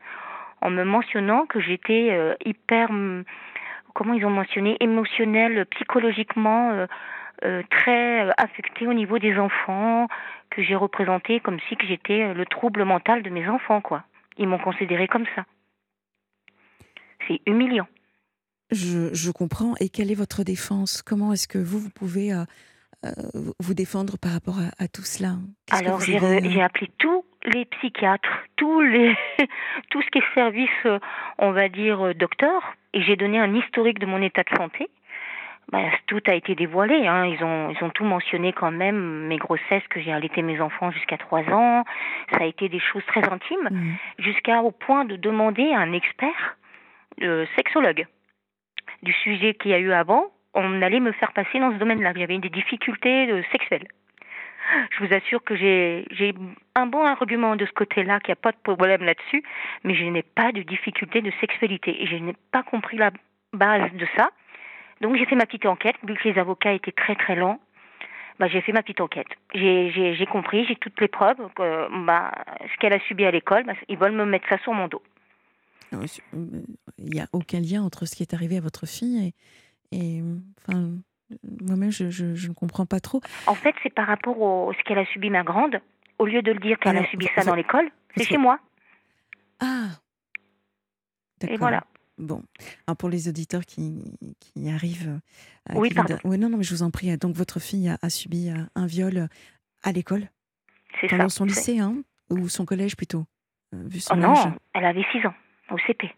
en 0.60 0.70
me 0.70 0.84
mentionnant 0.84 1.46
que 1.46 1.60
j'étais 1.60 2.08
euh, 2.10 2.34
hyper, 2.44 2.90
comment 3.94 4.14
ils 4.14 4.24
ont 4.24 4.30
mentionné, 4.30 4.76
émotionnel, 4.80 5.66
psychologiquement. 5.66 6.86
très 7.70 8.28
affectée 8.36 8.86
au 8.86 8.92
niveau 8.92 9.18
des 9.18 9.38
enfants, 9.38 10.08
que 10.50 10.62
j'ai 10.62 10.76
représenté 10.76 11.40
comme 11.40 11.58
si 11.68 11.76
que 11.76 11.86
j'étais 11.86 12.34
le 12.34 12.44
trouble 12.44 12.84
mental 12.84 13.22
de 13.22 13.30
mes 13.30 13.48
enfants, 13.48 13.80
quoi. 13.80 14.04
Ils 14.36 14.46
m'ont 14.46 14.58
considéré 14.58 15.08
comme 15.08 15.26
ça. 15.34 15.44
C'est 17.26 17.40
humiliant. 17.46 17.86
Je, 18.70 19.30
comprends. 19.30 19.74
Et 19.80 19.88
quelle 19.88 20.10
est 20.10 20.14
votre 20.16 20.44
défense? 20.44 21.02
Comment 21.02 21.32
est-ce 21.32 21.48
que 21.48 21.58
vous, 21.58 21.78
vous 21.78 21.90
pouvez 21.90 22.32
euh, 22.32 22.44
euh, 23.04 23.10
vous 23.58 23.74
défendre 23.74 24.16
par 24.18 24.32
rapport 24.32 24.58
à, 24.78 24.88
tout 24.88 25.02
cela? 25.02 25.36
Alors, 25.70 26.00
euh, 26.00 26.40
j'ai 26.42 26.62
appelé 26.62 26.90
tous 26.98 27.24
les 27.44 27.64
psychiatres, 27.64 28.44
tous 28.56 28.80
les, 28.80 29.16
tout 29.90 30.02
ce 30.02 30.10
qui 30.10 30.18
est 30.18 30.34
service, 30.34 30.86
on 31.38 31.52
va 31.52 31.68
dire, 31.68 32.14
docteur, 32.14 32.74
et 32.92 33.02
j'ai 33.02 33.16
donné 33.16 33.38
un 33.38 33.54
historique 33.54 33.98
de 33.98 34.06
mon 34.06 34.20
état 34.22 34.42
de 34.42 34.56
santé. 34.56 34.88
Bah, 35.70 35.84
tout 36.08 36.20
a 36.26 36.34
été 36.34 36.56
dévoilé. 36.56 37.06
Hein. 37.06 37.26
Ils, 37.26 37.44
ont, 37.44 37.70
ils 37.70 37.84
ont 37.84 37.90
tout 37.90 38.04
mentionné 38.04 38.52
quand 38.52 38.72
même, 38.72 39.26
mes 39.28 39.36
grossesses, 39.36 39.86
que 39.88 40.00
j'ai 40.00 40.12
allaité 40.12 40.42
mes 40.42 40.60
enfants 40.60 40.90
jusqu'à 40.90 41.16
trois 41.16 41.42
ans. 41.50 41.84
Ça 42.32 42.38
a 42.40 42.46
été 42.46 42.68
des 42.68 42.80
choses 42.80 43.04
très 43.06 43.22
intimes, 43.30 43.68
mmh. 43.70 43.92
jusqu'à 44.18 44.62
au 44.62 44.72
point 44.72 45.04
de 45.04 45.14
demander 45.14 45.72
à 45.72 45.78
un 45.78 45.92
expert, 45.92 46.56
euh, 47.22 47.46
sexologue, 47.54 48.06
du 49.02 49.12
sujet 49.12 49.54
qu'il 49.54 49.70
y 49.70 49.74
a 49.74 49.78
eu 49.78 49.92
avant, 49.92 50.26
on 50.54 50.82
allait 50.82 51.00
me 51.00 51.12
faire 51.12 51.32
passer 51.32 51.60
dans 51.60 51.72
ce 51.72 51.76
domaine-là. 51.76 52.12
Il 52.16 52.20
y 52.20 52.24
avait 52.24 52.38
des 52.38 52.48
difficultés 52.48 53.30
euh, 53.30 53.42
sexuelles. 53.52 53.86
Je 54.90 55.04
vous 55.04 55.14
assure 55.14 55.42
que 55.42 55.56
j'ai 55.56 56.34
un 56.74 56.86
bon 56.86 57.04
argument 57.04 57.56
de 57.56 57.66
ce 57.66 57.72
côté-là, 57.72 58.20
qu'il 58.20 58.30
n'y 58.30 58.38
a 58.38 58.42
pas 58.42 58.52
de 58.52 58.58
problème 58.62 59.02
là-dessus, 59.02 59.42
mais 59.84 59.94
je 59.94 60.04
n'ai 60.04 60.22
pas 60.22 60.52
de 60.52 60.62
difficulté 60.62 61.22
de 61.22 61.32
sexualité. 61.40 62.02
Et 62.02 62.06
je 62.06 62.16
n'ai 62.16 62.34
pas 62.52 62.62
compris 62.62 62.96
la 62.96 63.10
base 63.52 63.92
de 63.92 64.06
ça. 64.16 64.30
Donc 65.00 65.16
j'ai 65.16 65.26
fait 65.26 65.36
ma 65.36 65.46
petite 65.46 65.66
enquête, 65.66 65.96
vu 66.06 66.14
que 66.14 66.28
les 66.28 66.38
avocats 66.38 66.72
étaient 66.72 66.92
très 66.92 67.14
très 67.14 67.34
lents. 67.34 67.60
Bah, 68.38 68.48
j'ai 68.48 68.62
fait 68.62 68.72
ma 68.72 68.82
petite 68.82 69.00
enquête. 69.00 69.28
J'ai 69.54 70.26
compris, 70.30 70.64
j'ai 70.66 70.76
toutes 70.76 70.98
les 71.00 71.08
preuves 71.08 71.36
que 71.54 72.06
bah, 72.06 72.32
ce 72.72 72.78
qu'elle 72.78 72.94
a 72.94 73.00
subi 73.00 73.24
à 73.24 73.30
l'école, 73.30 73.64
bah, 73.64 73.74
ils 73.88 73.98
veulent 73.98 74.12
me 74.12 74.24
mettre 74.24 74.48
ça 74.48 74.58
sur 74.58 74.72
mon 74.72 74.88
dos. 74.88 75.02
Euh, 75.92 76.06
il 76.98 77.10
n'y 77.10 77.20
a 77.20 77.26
aucun 77.32 77.60
lien 77.60 77.82
entre 77.82 78.06
ce 78.06 78.14
qui 78.14 78.22
est 78.22 78.32
arrivé 78.32 78.56
à 78.56 78.60
votre 78.60 78.86
fille 78.86 79.34
et, 79.92 79.96
et 79.96 80.22
enfin, 80.58 80.92
moi-même, 81.60 81.90
je, 81.90 82.10
je, 82.10 82.34
je, 82.34 82.48
ne 82.48 82.54
comprends 82.54 82.86
pas 82.86 83.00
trop. 83.00 83.20
En 83.46 83.54
fait, 83.54 83.74
c'est 83.82 83.94
par 83.94 84.06
rapport 84.06 84.70
à 84.70 84.74
ce 84.74 84.82
qu'elle 84.84 84.98
a 84.98 85.06
subi 85.06 85.30
ma 85.30 85.42
grande. 85.42 85.80
Au 86.18 86.26
lieu 86.26 86.42
de 86.42 86.52
le 86.52 86.60
dire 86.60 86.78
qu'elle 86.78 86.96
a 86.96 87.06
subi 87.06 87.26
ça 87.34 87.44
dans 87.44 87.54
l'école, 87.54 87.88
c'est 88.16 88.24
chez 88.24 88.36
moi. 88.36 88.58
Ah. 89.60 89.88
Et 91.48 91.56
voilà. 91.56 91.84
Bon, 92.18 92.42
Alors 92.86 92.98
pour 92.98 93.08
les 93.08 93.28
auditeurs 93.28 93.64
qui, 93.64 94.04
qui 94.40 94.68
arrivent. 94.68 95.20
Euh, 95.70 95.74
oui, 95.74 95.90
pardon. 95.94 96.18
Oui, 96.24 96.38
non, 96.38 96.50
non, 96.50 96.58
mais 96.58 96.64
je 96.64 96.74
vous 96.74 96.82
en 96.82 96.90
prie. 96.90 97.16
Donc 97.16 97.34
votre 97.34 97.60
fille 97.60 97.88
a, 97.88 98.10
subi 98.10 98.50
euh, 98.50 98.62
un 98.74 98.86
viol 98.86 99.28
à 99.82 99.92
l'école? 99.92 100.28
C'est 101.00 101.08
ça. 101.08 101.16
Pendant 101.16 101.30
son 101.30 101.46
lycée, 101.46 101.78
hein? 101.78 101.96
Ou 102.28 102.48
son 102.48 102.66
collège 102.66 102.94
plutôt? 102.94 103.24
Euh, 103.74 103.82
vu 103.88 104.00
son 104.00 104.14
oh 104.14 104.16
non, 104.18 104.34
elle 104.74 104.84
avait 104.84 105.04
6 105.12 105.26
ans, 105.26 105.34
au 105.70 105.78
CP. 105.78 106.14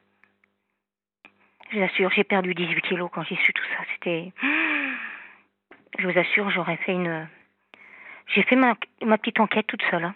Je 1.71 1.79
vous 1.79 1.85
assure, 1.85 2.11
j'ai 2.11 2.25
perdu 2.25 2.55
18 2.55 2.81
kilos 2.83 3.11
quand 3.15 3.23
j'ai 3.23 3.37
su 3.37 3.53
tout 3.53 3.63
ça. 3.77 3.85
C'était. 3.95 4.33
Je 5.99 6.07
vous 6.07 6.19
assure, 6.19 6.51
j'aurais 6.51 6.77
fait 6.79 6.93
une. 6.93 7.29
J'ai 8.35 8.43
fait 8.45 8.57
ma, 8.57 8.75
ma 9.05 9.19
petite 9.19 9.41
enquête 9.41 9.67
toute 9.67 9.83
seule, 9.91 10.05
hein, 10.05 10.15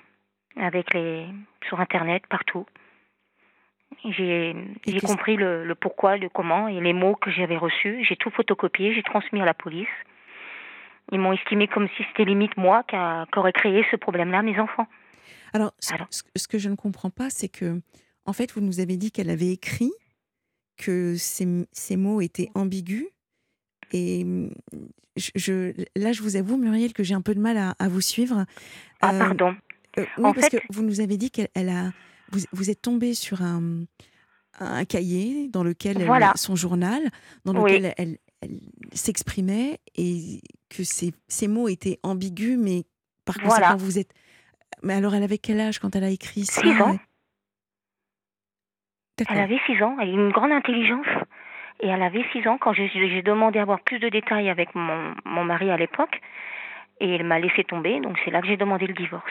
avec 0.57 0.95
les 0.95 1.27
sur 1.69 1.81
Internet, 1.81 2.27
partout. 2.29 2.67
J'ai 4.05 4.55
compris 5.05 5.37
le, 5.37 5.65
le, 5.65 5.75
pourquoi, 5.75 6.17
le 6.17 6.29
comment 6.29 6.69
et 6.69 6.81
les 6.81 6.93
mots 6.93 7.15
que 7.15 7.31
j'avais 7.31 7.57
reçus. 7.57 8.05
J'ai 8.05 8.17
tout 8.17 8.31
photocopié, 8.31 8.95
j'ai 8.95 9.03
transmis 9.03 9.41
à 9.41 9.45
la 9.45 9.55
police. 9.55 9.89
Ils 11.13 11.21
m'ont 11.21 11.33
estimé 11.33 11.69
comme 11.69 11.89
si 11.97 12.05
c'était 12.09 12.25
limite 12.25 12.57
moi 12.57 12.83
qui, 12.85 12.97
aurait 13.39 13.53
créé 13.53 13.85
ce 13.91 13.97
problème-là, 13.97 14.43
mes 14.43 14.59
enfants. 14.59 14.87
Alors, 15.53 15.73
ce, 15.79 16.49
que 16.49 16.59
je 16.59 16.69
ne 16.69 16.75
comprends 16.75 17.11
pas, 17.11 17.31
c'est 17.31 17.49
que, 17.49 17.81
en 18.25 18.33
fait, 18.33 18.53
vous 18.53 18.61
nous 18.61 18.81
avez 18.81 18.97
dit 18.97 19.13
qu'elle 19.13 19.31
avait 19.31 19.53
écrit 19.53 19.93
que 20.77 21.15
ces, 21.17 21.47
ces, 21.73 21.97
mots 21.97 22.21
étaient 22.21 22.51
ambigus. 22.55 23.07
Et 23.93 24.27
je, 25.17 25.73
là, 25.97 26.13
je 26.13 26.23
vous 26.23 26.37
avoue, 26.37 26.57
Muriel, 26.57 26.93
que 26.93 27.03
j'ai 27.03 27.15
un 27.15 27.23
peu 27.23 27.35
de 27.35 27.41
mal 27.41 27.57
à, 27.57 27.89
vous 27.89 28.01
suivre. 28.01 28.45
Ah, 29.01 29.15
euh, 29.15 29.19
pardon. 29.19 29.57
Euh, 29.99 30.05
oui, 30.19 30.31
parce 30.35 30.49
que 30.49 30.59
vous 30.71 30.83
nous 30.83 31.01
avez 31.01 31.17
dit 31.17 31.31
qu'elle 31.31 31.69
a 31.69 31.93
vous, 32.53 32.71
êtes 32.71 32.83
tombé 32.83 33.15
sur 33.15 33.43
un, 33.43 33.85
un 34.59 34.85
cahier 34.85 35.49
dans 35.49 35.63
lequel 35.63 36.07
son 36.35 36.57
journal, 36.57 37.03
dans 37.45 37.53
lequel 37.53 37.95
elle, 37.97 38.19
s'exprimait 38.93 39.81
et 39.97 40.41
que 40.69 40.83
ces, 40.85 41.49
mots 41.49 41.69
étaient 41.69 41.99
ambigus, 42.03 42.59
mais 42.59 42.85
par 43.25 43.39
conséquent, 43.39 43.77
vous 43.77 43.99
êtes. 43.99 44.13
Mais 44.83 44.95
alors, 44.95 45.15
elle 45.15 45.23
avait 45.23 45.39
quel 45.39 45.61
âge 45.61 45.79
quand 45.79 45.97
elle 45.97 46.05
a 46.05 46.11
écrit 46.11 46.45
ça? 46.45 46.61
Ans. 46.83 46.99
Elle 49.29 49.39
avait 49.39 49.59
6 49.67 49.83
ans, 49.83 49.97
elle 49.99 50.11
a 50.11 50.13
une 50.13 50.31
grande 50.31 50.53
intelligence. 50.53 51.07
Et 51.81 51.89
elle 51.89 52.03
avait 52.03 52.25
6 52.33 52.47
ans 52.49 52.59
quand 52.59 52.73
j'ai 52.73 53.23
demandé 53.23 53.59
à 53.59 53.63
avoir 53.63 53.81
plus 53.81 53.99
de 53.99 54.09
détails 54.09 54.49
avec 54.49 54.75
mon, 54.75 55.15
mon 55.25 55.45
mari 55.45 55.71
à 55.71 55.77
l'époque. 55.77 56.21
Et 57.01 57.15
il 57.17 57.25
m'a 57.25 57.39
laissé 57.39 57.65
tomber, 57.65 58.01
donc 58.01 58.19
c'est 58.25 58.31
là 58.31 58.41
que 58.41 58.47
j'ai 58.47 58.57
demandé 58.57 58.87
le 58.87 58.95
divorce. 58.95 59.31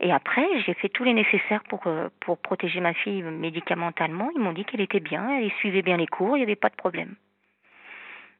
Et 0.00 0.12
après, 0.12 0.46
j'ai 0.64 0.74
fait 0.74 0.88
tous 0.88 1.02
les 1.04 1.12
nécessaires 1.14 1.62
pour, 1.68 1.86
euh, 1.86 2.08
pour 2.20 2.38
protéger 2.38 2.80
ma 2.80 2.94
fille 2.94 3.22
médicamentalement. 3.22 4.30
Ils 4.34 4.40
m'ont 4.40 4.52
dit 4.52 4.64
qu'elle 4.64 4.80
était 4.80 5.00
bien, 5.00 5.28
elle 5.40 5.50
suivait 5.58 5.82
bien 5.82 5.96
les 5.96 6.06
cours, 6.06 6.36
il 6.36 6.40
n'y 6.40 6.44
avait 6.44 6.54
pas 6.54 6.68
de 6.68 6.76
problème. 6.76 7.14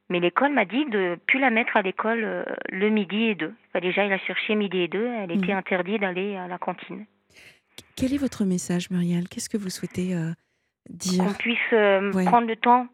Mais 0.08 0.20
l'école 0.20 0.52
m'a 0.52 0.64
dit 0.64 0.84
de 0.84 1.18
plus 1.26 1.40
la 1.40 1.50
mettre 1.50 1.76
à 1.76 1.82
l'école 1.82 2.22
euh, 2.22 2.44
le 2.70 2.88
midi 2.90 3.24
et 3.24 3.34
deux. 3.34 3.52
Il 3.58 3.70
fallait 3.72 3.88
déjà 3.88 4.06
la 4.06 4.18
chercher 4.18 4.54
midi 4.54 4.82
et 4.82 4.88
deux. 4.88 5.06
Elle 5.06 5.32
était 5.32 5.50
Mhm. 5.52 5.58
interdite 5.58 6.00
d'aller 6.00 6.36
à 6.36 6.46
la 6.46 6.58
cantine. 6.58 7.06
Quel 7.96 8.14
est 8.14 8.18
votre 8.18 8.44
message, 8.44 8.90
Muriel? 8.90 9.28
Qu'est-ce 9.28 9.48
que 9.48 9.56
vous 9.56 9.70
souhaitez 9.70 10.14
euh, 10.14 10.30
dire? 10.88 11.24
Qu'on 11.24 11.32
puisse 11.34 11.58
euh, 11.72 12.12
Ouais. 12.12 12.24
prendre 12.24 12.46
le 12.46 12.54
temps 12.56 12.86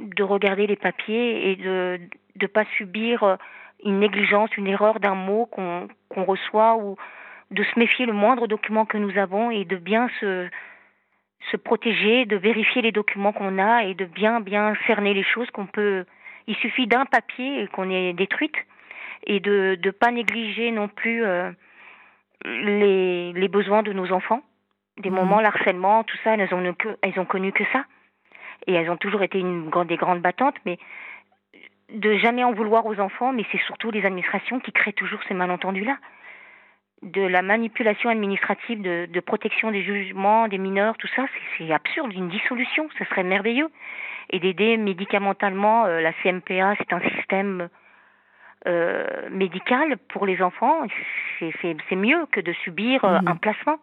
de 0.00 0.22
regarder 0.22 0.66
les 0.66 0.76
papiers 0.76 1.50
et 1.50 1.56
de 1.56 2.00
ne 2.40 2.46
pas 2.46 2.64
subir 2.76 3.22
euh, 3.22 3.36
une 3.84 4.00
négligence, 4.00 4.56
une 4.56 4.66
erreur 4.66 5.00
d'un 5.00 5.14
mot 5.14 5.46
qu'on 5.46 5.88
qu'on 6.08 6.24
reçoit 6.24 6.76
ou 6.76 6.96
de 7.50 7.62
se 7.62 7.78
méfier 7.78 8.06
le 8.06 8.12
moindre 8.12 8.46
document 8.46 8.84
que 8.84 8.98
nous 8.98 9.16
avons 9.18 9.50
et 9.50 9.64
de 9.64 9.76
bien 9.76 10.08
se, 10.20 10.48
se 11.50 11.56
protéger, 11.56 12.26
de 12.26 12.36
vérifier 12.36 12.82
les 12.82 12.92
documents 12.92 13.32
qu'on 13.32 13.58
a 13.58 13.84
et 13.84 13.94
de 13.94 14.04
bien 14.04 14.40
bien 14.40 14.74
cerner 14.86 15.14
les 15.14 15.22
choses 15.24 15.50
qu'on 15.50 15.66
peut. 15.66 16.04
Il 16.46 16.56
suffit 16.56 16.86
d'un 16.86 17.06
papier 17.06 17.62
et 17.62 17.66
qu'on 17.68 17.90
est 17.90 18.12
détruite 18.12 18.56
et 19.26 19.40
de 19.40 19.78
ne 19.84 19.90
pas 19.90 20.10
négliger 20.10 20.70
non 20.70 20.88
plus 20.88 21.24
euh, 21.24 21.50
les, 22.44 23.32
les 23.32 23.48
besoins 23.48 23.82
de 23.82 23.92
nos 23.92 24.12
enfants. 24.12 24.42
Des 24.98 25.10
Mhm. 25.10 25.16
moments, 25.16 25.40
l'harcèlement, 25.40 26.04
tout 26.04 26.16
ça, 26.24 26.34
elles 26.34 26.52
ont, 26.54 26.74
elles 27.02 27.18
ont 27.20 27.24
connu 27.24 27.52
que 27.52 27.64
ça. 27.72 27.84
Et 28.66 28.74
elles 28.74 28.90
ont 28.90 28.96
toujours 28.96 29.22
été 29.22 29.38
une, 29.38 29.68
grande- 29.70 29.88
des 29.88 29.96
grandes 29.96 30.20
battantes, 30.20 30.56
mais 30.66 30.78
de 31.92 32.14
jamais 32.18 32.44
en 32.44 32.52
vouloir 32.52 32.86
aux 32.86 33.00
enfants, 33.00 33.32
mais 33.32 33.44
c'est 33.50 33.60
surtout 33.62 33.90
les 33.90 34.04
administrations 34.06 34.60
qui 34.60 34.72
créent 34.72 34.92
toujours 34.92 35.20
ces 35.28 35.34
malentendus-là. 35.34 35.96
De 37.02 37.22
la 37.22 37.40
manipulation 37.42 38.10
administrative, 38.10 38.82
de, 38.82 39.06
de 39.06 39.20
protection 39.20 39.70
des 39.70 39.82
jugements 39.82 40.46
des 40.48 40.58
mineurs, 40.58 40.96
tout 40.98 41.08
ça, 41.16 41.24
c'est- 41.56 41.72
absurde, 41.72 42.12
une 42.12 42.28
dissolution, 42.28 42.88
ce 42.98 43.04
serait 43.06 43.22
merveilleux. 43.24 43.70
Et 44.32 44.38
d'aider 44.38 44.76
médicamentalement, 44.76 45.86
euh, 45.86 46.00
la 46.00 46.12
CMPA, 46.22 46.74
c'est 46.78 46.92
un 46.92 47.00
système 47.16 47.68
euh, 48.66 49.30
médical 49.30 49.96
pour 50.10 50.26
les 50.26 50.42
enfants, 50.42 50.82
c'est- 51.38 51.96
mieux 51.96 52.26
que 52.30 52.40
de 52.40 52.52
subir 52.64 53.02
euh, 53.06 53.18
Mhm. 53.20 53.28
un 53.28 53.36
placement. 53.36 53.78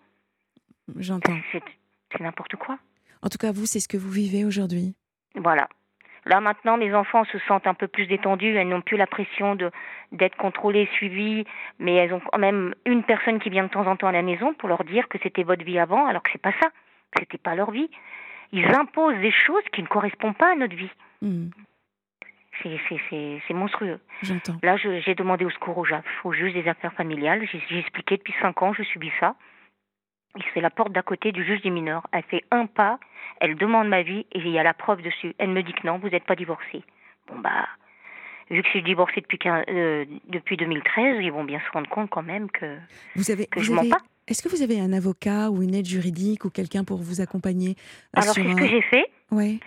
J'entends. 1.00 1.34
C'est 1.52 2.20
n'importe 2.22 2.56
quoi. 2.58 2.78
En 3.22 3.30
tout 3.30 3.38
cas, 3.38 3.52
vous, 3.52 3.66
c'est 3.66 3.80
ce 3.80 3.88
que 3.88 3.98
vous 3.98 4.12
vivez 4.12 4.46
aujourd'hui. 4.46 4.96
Voilà. 5.36 5.68
Là 6.26 6.42
maintenant, 6.42 6.78
mes 6.78 6.94
enfants 6.94 7.24
se 7.26 7.40
sentent 7.48 7.68
un 7.68 7.74
peu 7.74 7.88
plus 7.88 8.06
détendus. 8.06 8.56
Elles 8.56 8.68
n'ont 8.68 8.82
plus 8.82 8.98
la 8.98 9.08
pression 9.08 9.56
de 9.56 9.72
d'être 10.12 10.36
contrôlées, 10.36 10.88
suivies, 10.94 11.46
mais 11.80 11.96
elles 11.96 12.14
ont 12.14 12.20
quand 12.20 12.38
même 12.38 12.76
une 12.86 13.04
personne 13.04 13.40
qui 13.40 13.50
vient 13.50 13.64
de 13.64 13.70
temps 13.70 13.88
en 13.88 13.96
temps 13.96 14.08
à 14.08 14.12
la 14.12 14.22
maison 14.22 14.54
pour 14.54 14.68
leur 14.70 14.84
dire 14.84 15.08
que 15.08 15.18
c'était 15.24 15.44
votre 15.44 15.64
vie 15.64 15.80
avant, 15.80 16.06
alors 16.06 16.24
que 16.24 16.30
c'est 16.32 16.42
pas 16.42 16.54
ça. 16.62 16.70
C'était 17.18 17.38
pas 17.38 17.56
leur 17.56 17.72
vie. 17.72 17.90
Ils 18.52 18.66
imposent 18.66 19.20
des 19.20 19.32
choses 19.32 19.64
qui 19.74 19.82
ne 19.82 19.88
correspondent 19.88 20.38
pas 20.38 20.52
à 20.52 20.56
notre 20.56 20.76
vie. 20.76 20.92
Hmm, 21.22 21.50
C'est 22.62 23.54
monstrueux. 23.54 24.00
J'entends. 24.22 24.58
Là, 24.64 24.78
j'ai 24.78 25.16
demandé 25.16 25.46
au 25.46 25.50
secours 25.50 25.78
au 25.78 25.86
JAF, 25.86 26.06
au 26.24 26.34
juge 26.34 26.54
des 26.54 26.68
affaires 26.68 26.94
familiales. 26.94 27.48
J'ai 27.52 27.62
j'ai 27.70 27.80
expliqué 27.80 28.18
depuis 28.18 28.34
cinq 28.42 28.62
ans, 28.62 28.74
je 28.74 28.84
subis 28.84 29.12
ça. 29.20 29.36
Et 30.38 30.42
C'est 30.54 30.62
la 30.62 30.70
porte 30.70 30.92
d'à 30.92 31.02
côté 31.02 31.32
du 31.32 31.44
juge 31.46 31.62
des 31.62 31.70
mineurs. 31.70 32.06
Elle 32.12 32.24
fait 32.24 32.44
un 32.52 32.66
pas, 32.68 33.00
elle 33.42 33.56
demande 33.56 33.88
ma 33.90 34.04
vie 34.04 34.26
et 34.32 34.40
il 34.40 34.50
y 34.50 34.60
a 34.60 34.64
la 34.64 34.74
preuve 34.74 35.02
dessus. 35.02 35.34
Elle 35.40 35.50
me 35.50 35.64
dit 35.64 35.74
que 35.74 35.86
non, 35.86 35.98
vous 35.98 36.10
n'êtes 36.10 36.26
pas 36.26 36.36
divorcé. 36.36 36.84
Bon 37.28 37.40
bah, 37.40 37.68
vu 38.50 38.62
que 38.62 38.66
je 38.68 38.72
suis 38.72 38.84
divorcée 38.84 39.22
depuis, 39.22 39.38
15 39.40 39.66
euh, 39.70 40.06
depuis 40.30 40.56
2013, 40.58 41.18
ils 41.22 41.32
vont 41.32 41.44
bien 41.44 41.60
se 41.60 41.72
rendre 41.72 41.90
compte 41.90 42.10
quand 42.10 42.24
même 42.24 42.50
que, 42.52 42.78
Vous 43.16 43.32
avez, 43.32 43.48
que 43.48 43.60
vous 43.60 43.66
je 43.66 43.72
mens 43.74 43.82
avez- 43.82 43.90
pas. 43.90 43.98
Est-ce 44.28 44.44
que 44.44 44.50
vous 44.50 44.62
avez 44.62 44.80
un 44.80 44.92
avocat 44.94 45.50
ou 45.50 45.64
une 45.64 45.74
aide 45.74 45.86
juridique 45.86 46.44
ou 46.46 46.50
quelqu'un 46.50 46.84
pour 46.84 46.98
vous 46.98 47.22
accompagner 47.22 47.76
Alors 48.14 48.34
c'est 48.34 48.44
ce 48.44 48.56
que 48.56 48.68
j'ai 48.68 48.82
fait. 48.82 49.06
Ouais. 49.32 49.58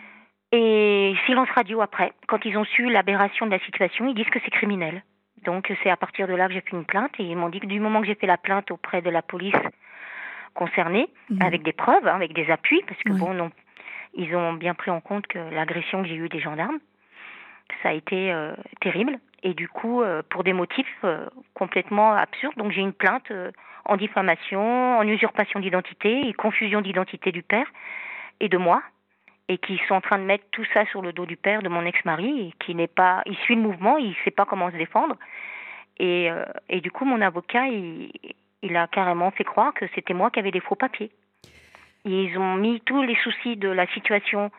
Et 0.52 1.14
silence 1.26 1.48
radio 1.54 1.80
après, 1.80 2.12
quand 2.28 2.44
ils 2.44 2.56
ont 2.58 2.64
su 2.64 2.88
l'aberration 2.90 3.46
de 3.46 3.52
la 3.52 3.58
situation, 3.60 4.06
ils 4.08 4.14
disent 4.14 4.28
que 4.30 4.38
c'est 4.44 4.50
criminel. 4.50 5.02
Donc 5.44 5.72
c'est 5.82 5.88
à 5.90 5.96
partir 5.96 6.26
de 6.28 6.34
là 6.34 6.48
que 6.48 6.52
j'ai 6.54 6.60
fait 6.60 6.76
une 6.76 6.84
plainte 6.84 7.12
et 7.18 7.22
ils 7.22 7.36
m'ont 7.36 7.48
dit 7.48 7.60
que 7.60 7.66
du 7.66 7.80
moment 7.80 8.00
que 8.02 8.06
j'ai 8.06 8.14
fait 8.16 8.26
la 8.26 8.36
plainte 8.36 8.70
auprès 8.70 9.00
de 9.00 9.08
la 9.08 9.22
police 9.22 9.54
concernée, 10.54 11.08
Mhm. 11.30 11.42
avec 11.42 11.62
des 11.62 11.72
preuves, 11.72 12.06
hein, 12.06 12.14
avec 12.14 12.32
des 12.32 12.50
appuis, 12.50 12.82
parce 12.86 13.02
que 13.02 13.12
bon, 13.12 13.34
non, 13.34 13.50
ils 14.14 14.34
ont 14.34 14.52
bien 14.54 14.74
pris 14.74 14.90
en 14.90 15.00
compte 15.00 15.26
que 15.26 15.38
l'agression 15.38 16.02
que 16.02 16.08
j'ai 16.08 16.16
eue 16.16 16.28
des 16.28 16.40
gendarmes, 16.40 16.78
ça 17.82 17.90
a 17.90 17.92
été 17.92 18.32
euh, 18.32 18.54
terrible. 18.80 19.18
Et 19.42 19.54
du 19.54 19.68
coup, 19.68 20.02
euh, 20.02 20.22
pour 20.28 20.44
des 20.44 20.52
motifs 20.52 20.86
euh, 21.04 21.26
complètement 21.54 22.12
absurdes, 22.12 22.56
donc 22.56 22.72
j'ai 22.72 22.80
une 22.80 22.92
plainte 22.92 23.32
en 23.84 23.96
diffamation, 23.96 24.98
en 24.98 25.06
usurpation 25.06 25.60
d'identité 25.60 26.28
et 26.28 26.32
confusion 26.34 26.80
d'identité 26.80 27.32
du 27.32 27.42
père 27.42 27.66
et 28.40 28.48
de 28.48 28.58
moi, 28.58 28.82
et 29.48 29.58
qui 29.58 29.80
sont 29.88 29.94
en 29.94 30.00
train 30.00 30.18
de 30.18 30.24
mettre 30.24 30.44
tout 30.52 30.64
ça 30.74 30.84
sur 30.86 31.02
le 31.02 31.12
dos 31.12 31.26
du 31.26 31.36
père 31.36 31.62
de 31.62 31.68
mon 31.68 31.84
ex-mari, 31.84 32.54
qui 32.60 32.74
n'est 32.74 32.86
pas, 32.86 33.22
il 33.26 33.36
suit 33.38 33.56
le 33.56 33.62
mouvement, 33.62 33.96
il 33.96 34.14
sait 34.24 34.30
pas 34.30 34.44
comment 34.44 34.70
se 34.70 34.76
défendre. 34.76 35.16
Et, 35.98 36.30
et 36.68 36.80
du 36.80 36.90
coup, 36.90 37.04
mon 37.04 37.20
avocat, 37.20 37.66
il, 37.66 38.10
il 38.62 38.76
a 38.76 38.86
carrément 38.86 39.30
fait 39.30 39.44
croire 39.44 39.72
que 39.74 39.86
c'était 39.94 40.14
moi 40.14 40.30
qui 40.30 40.38
avais 40.38 40.50
des 40.50 40.60
faux 40.60 40.74
papiers. 40.74 41.10
Et 42.04 42.24
ils 42.24 42.38
ont 42.38 42.56
mis 42.56 42.80
tous 42.80 43.02
les 43.02 43.16
soucis 43.16 43.56
de 43.56 43.68
la 43.68 43.86
situation, 43.88 44.50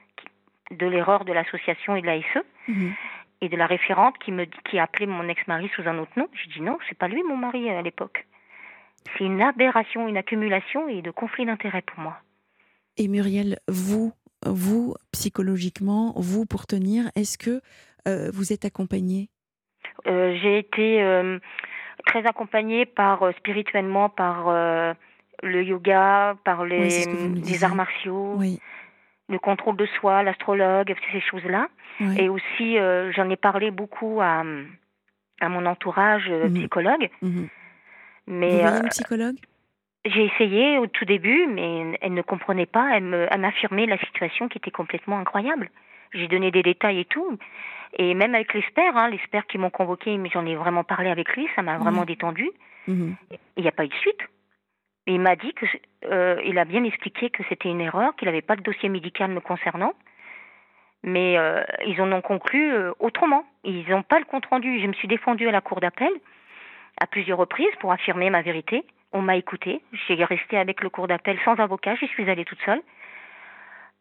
de 0.72 0.86
l'erreur 0.86 1.26
de 1.26 1.34
l'association 1.34 1.96
et 1.96 2.02
de 2.02 2.06
la 2.08 2.18
SE, 2.22 2.44
Mhm. 2.68 2.94
et 3.42 3.50
de 3.50 3.58
la 3.58 3.66
référente 3.66 4.18
qui 4.20 4.32
me 4.32 4.46
qui 4.46 4.78
a 4.80 4.84
appelé 4.84 5.08
mon 5.08 5.28
ex-mari 5.28 5.70
sous 5.76 5.88
un 5.88 5.98
autre 5.98 6.12
nom. 6.16 6.28
J'ai 6.34 6.52
dit 6.52 6.62
non, 6.62 6.78
c'est 6.88 6.98
pas 6.98 7.08
lui 7.08 7.24
mon 7.24 7.38
mari 7.38 7.70
à 7.70 7.82
l'époque. 7.82 8.28
C'est 9.18 9.24
une 9.24 9.42
aberration, 9.42 10.08
une 10.08 10.18
accumulation 10.18 10.88
et 10.88 11.02
de 11.02 11.10
conflit 11.10 11.46
d'intérêts 11.46 11.82
pour 11.82 12.00
moi. 12.00 12.18
Et 12.98 13.08
Muriel, 13.08 13.58
vous, 13.68 14.14
vous 14.46 14.94
psychologiquement, 15.12 16.14
vous 16.18 16.46
pour 16.46 16.68
tenir, 16.68 17.06
est-ce 17.16 17.38
que 17.40 17.62
euh, 18.08 18.30
vous 18.32 18.54
êtes 18.54 18.66
accompagnée? 18.66 19.30
Euh, 20.06 20.36
j'ai 20.42 20.60
été 20.60 21.02
euh, 21.02 21.40
très 22.06 22.26
accompagnée 22.26 22.86
par 22.86 23.24
euh, 23.24 23.32
spirituellement 23.34 24.10
par 24.10 24.48
euh, 24.50 24.94
le 25.44 25.64
yoga, 25.64 26.36
par 26.44 26.66
les, 26.66 27.06
Oui, 27.08 27.42
les 27.46 27.64
arts 27.64 27.76
martiaux, 27.76 28.36
Oui. 28.38 28.60
le 29.30 29.40
contrôle 29.40 29.76
de 29.78 29.86
soi, 29.86 30.24
l'astrologue, 30.24 30.94
ces 31.12 31.22
choses-là. 31.22 31.68
oui. 32.00 32.16
Et 32.18 32.30
aussi, 32.30 32.78
euh, 32.78 33.12
j'en 33.14 33.30
ai 33.30 33.36
parlé 33.38 33.72
beaucoup 33.72 34.22
à, 34.22 34.44
à 35.40 35.50
mon 35.50 35.66
entourage 35.66 36.30
Mhm. 36.30 36.54
psychologue. 36.56 37.10
Mhm. 37.22 37.48
Mais 38.28 38.52
vous 38.52 38.60
voyez 38.62 38.78
une 38.84 38.90
psychologue? 38.90 39.38
j'ai 40.06 40.26
essayé 40.26 40.80
au 40.80 40.88
tout 40.88 41.06
début, 41.06 41.46
mais 41.48 41.98
elle 42.02 42.14
ne 42.16 42.22
comprenait 42.24 42.66
pas. 42.66 42.90
Elle 42.98 43.40
m'affirmait 43.40 43.86
la 43.86 44.00
situation 44.00 44.48
qui 44.48 44.58
était 44.58 44.72
complètement 44.72 45.20
incroyable. 45.20 45.70
J'ai 46.14 46.28
donné 46.28 46.50
des 46.52 46.64
détails 46.64 47.00
et 47.02 47.06
tout. 47.06 47.38
Et 47.98 48.14
même 48.14 48.36
avec 48.36 48.54
l'expert, 48.54 48.96
hein, 48.96 49.10
l'expert 49.10 49.46
qui 49.48 49.58
m'ont 49.58 49.70
convoqué, 49.70 50.18
mais 50.18 50.30
j'en 50.30 50.46
ai 50.46 50.56
vraiment 50.56 50.84
parlé 50.84 51.10
avec 51.10 51.36
lui, 51.36 51.48
ça 51.56 51.62
m'a 51.62 51.78
vraiment 51.78 52.02
Oui. 52.02 52.08
détendu. 52.08 52.50
Mhm. 52.88 53.16
Il 53.58 53.64
n'y 53.64 53.68
a 53.68 53.72
pas 53.72 53.86
eu 53.86 53.90
de 53.90 53.94
suite. 53.96 54.22
Et 55.08 55.14
il 55.16 55.20
m'a 55.20 55.36
dit 55.36 55.54
que, 55.54 55.66
euh, 56.06 56.42
il 56.46 56.58
a 56.58 56.66
bien 56.66 56.84
expliqué 56.84 57.30
que 57.30 57.44
c'était 57.50 57.70
une 57.70 57.82
erreur, 57.82 58.16
qu'il 58.16 58.28
n'avait 58.28 58.42
pas 58.42 58.56
de 58.56 58.62
dossier 58.62 58.88
médical 58.88 59.32
me 59.32 59.40
concernant. 59.40 59.94
Mais 61.04 61.38
euh, 61.38 61.64
ils 61.88 62.00
en 62.02 62.12
ont 62.12 62.22
conclu 62.22 62.72
euh, 62.72 62.92
autrement. 63.00 63.44
Ils 63.64 63.90
n'ont 63.90 64.04
pas 64.04 64.20
le 64.20 64.26
compte 64.26 64.46
rendu. 64.46 64.80
Je 64.80 64.88
me 64.88 64.94
suis 64.94 65.08
défendue 65.08 65.48
à 65.48 65.52
la 65.52 65.62
cour 65.62 65.80
d'appel 65.80 66.12
à 67.00 67.08
plusieurs 67.08 67.40
reprises 67.40 67.76
pour 67.80 67.92
affirmer 67.92 68.30
ma 68.30 68.44
vérité. 68.44 68.84
On 69.12 69.22
m'a 69.22 69.36
écoutée. 69.36 69.82
J'ai 70.08 70.24
resté 70.24 70.58
avec 70.58 70.82
le 70.82 70.90
cours 70.90 71.08
d'appel 71.08 71.40
sans 71.44 71.56
avocat. 71.56 71.96
J'y 71.96 72.08
suis 72.08 72.30
allée 72.30 72.46
toute 72.46 72.62
seule. 72.62 72.82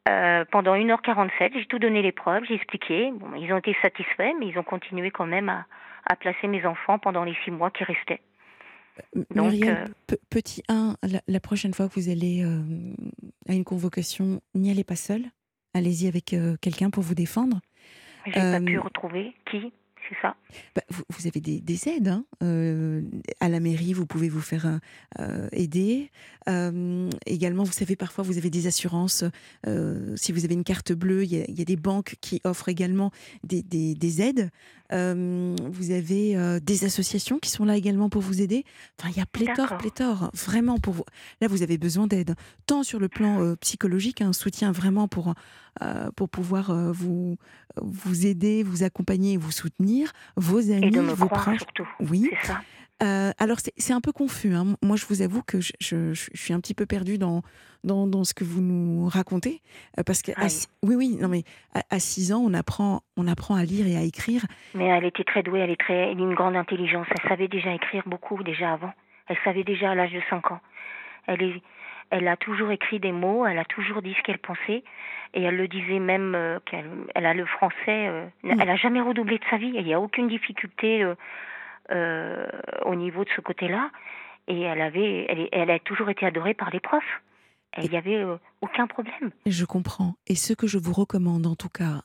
Euh, 0.08 0.44
pendant 0.50 0.74
1h47, 0.74 1.52
j'ai 1.54 1.66
tout 1.66 1.78
donné 1.78 2.00
les 2.02 2.12
preuves, 2.12 2.44
j'ai 2.48 2.54
expliqué. 2.54 3.12
Bon, 3.12 3.34
ils 3.34 3.52
ont 3.52 3.58
été 3.58 3.76
satisfaits, 3.82 4.32
mais 4.38 4.48
ils 4.48 4.58
ont 4.58 4.62
continué 4.62 5.10
quand 5.10 5.26
même 5.26 5.48
à, 5.48 5.66
à 6.06 6.16
placer 6.16 6.46
mes 6.48 6.64
enfants 6.66 6.98
pendant 6.98 7.22
les 7.24 7.36
six 7.44 7.50
mois 7.50 7.70
qui 7.70 7.84
restaient. 7.84 8.20
M- 9.14 9.24
Donc, 9.30 9.52
Muriel, 9.52 9.76
euh, 9.88 9.92
pe- 10.06 10.16
petit 10.30 10.62
1, 10.68 10.96
la, 11.02 11.20
la 11.28 11.40
prochaine 11.40 11.74
fois 11.74 11.88
que 11.88 11.94
vous 11.94 12.08
allez 12.08 12.42
euh, 12.42 12.62
à 13.48 13.52
une 13.52 13.64
convocation, 13.64 14.40
n'y 14.54 14.70
allez 14.70 14.84
pas 14.84 14.96
seul. 14.96 15.22
Allez-y 15.74 16.08
avec 16.08 16.32
euh, 16.32 16.56
quelqu'un 16.60 16.90
pour 16.90 17.02
vous 17.02 17.14
défendre. 17.14 17.60
J'ai 18.26 18.32
pas 18.32 18.56
Euh, 18.56 18.60
pu 18.64 18.78
retrouver 18.78 19.34
qui, 19.50 19.72
c'est 20.08 20.16
ça. 20.20 20.34
Bah, 20.74 20.82
vous, 21.08 21.26
avez 21.26 21.40
des, 21.40 21.60
des 21.60 21.88
aides. 21.88 22.08
hein. 22.08 22.24
Euh, 22.42 23.02
à 23.40 23.48
la 23.48 23.60
mairie, 23.60 23.92
vous 23.92 24.06
pouvez 24.06 24.28
vous 24.28 24.40
faire 24.40 24.80
euh, 25.18 25.48
aider. 25.52 26.10
Euh, 26.48 27.08
également, 27.26 27.62
vous 27.64 27.72
savez, 27.72 27.96
parfois, 27.96 28.24
vous 28.24 28.38
avez 28.38 28.50
des 28.50 28.66
assurances. 28.66 29.24
si 30.16 30.32
vous 30.32 30.44
avez 30.44 30.54
une 30.54 30.64
carte 30.64 30.92
bleue, 30.92 31.24
il 31.24 31.32
y, 31.32 31.62
a- 31.62 31.64
des 31.64 31.76
banques 31.76 32.16
qui 32.20 32.40
offrent 32.44 32.68
également 32.68 33.10
des 33.44 34.22
aides. 34.22 34.50
Euh, 34.92 35.54
vous 35.70 35.90
avez 35.90 36.36
euh, 36.36 36.60
des 36.60 36.84
associations 36.84 37.38
qui 37.38 37.50
sont 37.50 37.64
là 37.64 37.76
également 37.76 38.08
pour 38.08 38.22
vous 38.22 38.42
aider. 38.42 38.64
Enfin, 38.98 39.10
il 39.10 39.18
y 39.18 39.22
a 39.22 39.26
pléthore, 39.26 39.78
pléthore, 39.78 40.30
vraiment 40.34 40.78
pour 40.78 40.94
vous. 40.94 41.04
Là, 41.40 41.48
vous 41.48 41.62
avez 41.62 41.78
besoin 41.78 42.06
d'aide, 42.06 42.34
tant 42.66 42.82
sur 42.82 42.98
le 42.98 43.08
plan 43.08 43.42
euh, 43.42 43.56
psychologique, 43.56 44.20
un 44.20 44.32
soutien 44.32 44.72
vraiment 44.72 45.08
pour 45.08 45.34
pour 46.16 46.28
pouvoir 46.28 46.74
vous, 46.92 47.36
vous 47.80 48.26
aider, 48.26 48.62
vous 48.62 48.82
accompagner 48.82 49.34
et 49.34 49.36
vous 49.38 49.52
soutenir, 49.52 50.12
vos 50.36 50.58
amis, 50.70 50.88
et 50.88 50.90
de 50.90 51.00
me 51.00 51.12
vos 51.12 51.28
proches. 51.28 51.60
surtout. 51.60 51.88
Oui. 52.00 52.28
Ça. 52.42 52.60
Euh, 53.02 53.30
alors, 53.38 53.58
c'est 53.60 53.92
un 53.92 54.00
peu 54.00 54.12
confus. 54.12 54.54
hein. 54.54 54.76
Moi, 54.82 54.96
je 54.96 55.06
vous 55.06 55.22
avoue 55.22 55.42
que 55.42 55.60
je, 55.60 55.72
je- 55.80 56.12
je 56.12 56.30
suis 56.34 56.52
un 56.52 56.60
petit 56.60 56.74
peu 56.74 56.84
perdue 56.86 57.16
dans, 57.18 57.40
dans, 57.82 58.06
dans 58.06 58.24
ce 58.24 58.34
que 58.34 58.44
vous 58.44 58.60
nous 58.60 59.08
racontez. 59.08 59.62
euh, 59.98 60.02
parce 60.04 60.20
que, 60.22 60.32
à 60.36 60.48
six- 60.50 60.68
oui, 60.82 60.94
oui, 60.96 61.16
non, 61.20 61.28
mais 61.28 61.44
à, 61.74 61.80
à 61.90 61.98
6 61.98 62.32
ans, 62.32 62.42
on 62.44 62.52
apprend, 62.52 63.00
on 63.16 63.26
apprend 63.26 63.54
à 63.54 63.64
lire 63.64 63.86
et 63.86 63.96
à 63.96 64.02
écrire. 64.02 64.42
Mais 64.74 64.84
elle 64.84 65.04
était 65.04 65.24
très 65.24 65.42
douée, 65.42 65.60
elle 65.60 65.70
est 65.70 65.80
très, 65.80 65.94
elle 66.12 66.18
a 66.18 66.22
une 66.22 66.34
grande 66.34 66.56
intelligence. 66.56 67.06
Elle 67.10 67.28
savait 67.28 67.48
déjà 67.48 67.72
écrire 67.74 68.02
beaucoup 68.06 68.42
déjà 68.42 68.72
avant. 68.74 68.92
Elle 69.28 69.38
savait 69.44 69.64
déjà 69.64 69.92
à 69.92 69.94
l'âge 69.94 70.12
de 70.12 70.20
5 70.28 70.50
ans. 70.52 70.60
Elle 71.26 71.42
est, 71.42 71.62
elle 72.10 72.28
a 72.28 72.36
toujours 72.36 72.70
écrit 72.70 72.98
des 73.00 73.12
mots, 73.12 73.46
elle 73.46 73.58
a 73.58 73.64
toujours 73.64 74.02
dit 74.02 74.14
ce 74.18 74.22
qu'elle 74.24 74.38
pensait, 74.38 74.82
et 75.32 75.42
elle 75.42 75.56
le 75.56 75.68
disait 75.68 76.00
même 76.00 76.34
euh, 76.34 76.58
qu'elle, 76.66 76.90
elle 77.14 77.24
a 77.24 77.32
le 77.34 77.46
français. 77.46 77.76
euh, 77.88 78.26
Mm. 78.42 78.60
Elle 78.60 78.70
a 78.70 78.76
jamais 78.76 79.00
redoublé 79.00 79.38
de 79.38 79.44
sa 79.48 79.56
vie. 79.58 79.72
Il 79.74 79.84
n'y 79.84 79.94
a 79.94 80.00
aucune 80.00 80.28
difficulté 80.28 81.02
euh, 81.04 81.14
euh, 81.90 82.46
au 82.84 82.94
niveau 82.94 83.24
de 83.24 83.30
ce 83.36 83.40
côté-là. 83.40 83.90
Et 84.48 84.60
elle 84.62 84.80
avait, 84.80 85.48
elle, 85.52 85.70
a 85.70 85.78
toujours 85.78 86.10
été 86.10 86.26
adorée 86.26 86.54
par 86.54 86.70
les 86.70 86.80
profs. 86.80 87.22
Il 87.80 87.88
n'y 87.90 87.96
avait 87.96 88.16
euh, 88.16 88.36
aucun 88.62 88.86
problème. 88.88 89.30
Je 89.46 89.64
comprends. 89.64 90.14
Et 90.26 90.34
ce 90.34 90.52
que 90.54 90.66
je 90.66 90.78
vous 90.78 90.92
recommande, 90.92 91.46
en 91.46 91.54
tout 91.54 91.68
cas, 91.68 92.02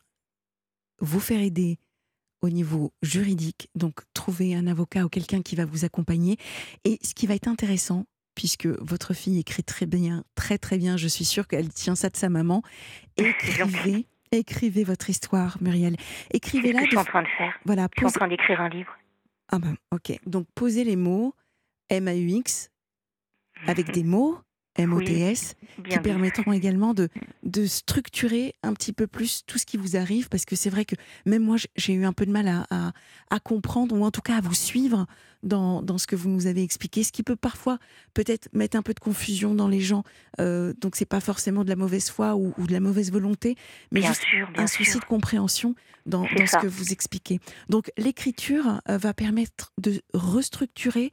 vous 0.99 1.19
faire 1.19 1.41
aider 1.41 1.79
au 2.41 2.49
niveau 2.49 2.93
juridique, 3.01 3.69
donc 3.73 4.01
trouver 4.13 4.53
un 4.53 4.67
avocat 4.67 5.03
ou 5.05 5.09
quelqu'un 5.09 5.41
qui 5.41 5.55
va 5.55 5.65
vous 5.65 5.83
accompagner. 5.85 6.37
Et 6.83 6.99
ce 7.01 7.15
qui 7.15 7.25
va 7.25 7.33
être 7.33 7.47
intéressant, 7.47 8.05
puisque 8.35 8.67
votre 8.67 9.13
fille 9.15 9.39
écrit 9.39 9.63
très 9.63 9.87
bien, 9.87 10.23
très 10.35 10.57
très 10.59 10.77
bien, 10.77 10.97
je 10.97 11.07
suis 11.07 11.25
sûre 11.25 11.47
qu'elle 11.47 11.69
tient 11.69 11.95
ça 11.95 12.09
de 12.09 12.17
sa 12.17 12.29
maman, 12.29 12.61
écrivez, 13.17 14.05
écrivez 14.31 14.83
votre 14.83 15.09
histoire, 15.09 15.57
Muriel. 15.61 15.95
Écrivez-la. 16.31 16.79
que 16.81 16.85
je 16.85 16.89
suis 16.89 16.95
de- 16.97 17.01
en 17.01 17.05
train 17.05 17.23
de 17.23 17.27
faire. 17.37 17.53
Voilà, 17.65 17.87
Je 17.95 17.99
suis 18.01 18.05
en 18.05 18.11
train 18.19 18.27
d'écrire 18.27 18.61
un 18.61 18.69
livre. 18.69 18.93
Ah 19.49 19.59
ben, 19.59 19.75
ok. 19.91 20.19
Donc 20.25 20.47
posez 20.55 20.83
les 20.83 20.95
mots 20.95 21.33
M-A-U-X 21.89 22.71
avec 23.67 23.91
des 23.91 24.03
mots 24.03 24.37
M-O-T-S 24.75 25.55
qui 25.75 25.81
Bien 25.81 25.97
dit. 25.97 26.03
permettront 26.03 26.51
également 26.53 26.93
de, 26.93 27.09
de 27.43 27.65
structurer 27.65 28.55
un 28.63 28.73
petit 28.73 28.93
peu 28.93 29.07
plus 29.07 29.43
tout 29.45 29.57
ce 29.57 29.65
qui 29.65 29.77
vous 29.77 29.95
arrive, 29.97 30.29
parce 30.29 30.45
que 30.45 30.55
c'est 30.55 30.69
vrai 30.69 30.85
que 30.85 30.95
même 31.25 31.43
moi, 31.43 31.57
j'ai 31.75 31.93
eu 31.93 32.05
un 32.05 32.13
peu 32.13 32.25
de 32.25 32.31
mal 32.31 32.47
à, 32.47 32.65
à- 32.69 32.91
à 33.29 33.39
comprendre, 33.39 33.95
ou 33.97 34.03
en 34.05 34.11
tout 34.11 34.21
cas 34.21 34.37
à 34.37 34.41
vous 34.41 34.53
suivre 34.53 35.05
dans, 35.43 35.81
dans 35.81 35.97
ce 35.97 36.07
que 36.07 36.15
vous 36.15 36.29
nous 36.29 36.47
avez 36.47 36.63
expliqué, 36.63 37.03
ce 37.03 37.11
qui 37.11 37.23
peut 37.23 37.35
parfois 37.35 37.77
peut-être 38.13 38.49
mettre 38.53 38.77
un 38.77 38.81
peu 38.81 38.93
de 38.93 38.99
confusion 38.99 39.53
dans 39.53 39.67
les 39.67 39.79
gens. 39.81 40.03
Euh, 40.39 40.73
donc 40.81 40.95
c'est 40.95 41.05
pas 41.05 41.19
forcément 41.19 41.63
de 41.63 41.69
la 41.69 41.75
mauvaise 41.75 42.09
foi 42.09 42.35
ou, 42.35 42.53
ou 42.57 42.67
de 42.67 42.71
la 42.73 42.79
mauvaise 42.79 43.11
volonté, 43.11 43.55
mais 43.91 43.99
Bien 44.01 44.09
juste 44.09 44.23
sûr, 44.23 44.49
un 44.57 44.67
sûr. 44.67 44.85
souci 44.85 44.99
de 44.99 45.05
compréhension 45.05 45.75
dans, 46.05 46.25
ce 46.27 46.57
que 46.61 46.67
vous 46.67 46.91
expliquez. 46.91 47.39
Donc 47.69 47.91
l'écriture 47.97 48.81
euh, 48.89 48.97
va 48.97 49.13
permettre 49.13 49.71
de 49.79 50.01
restructurer 50.13 51.11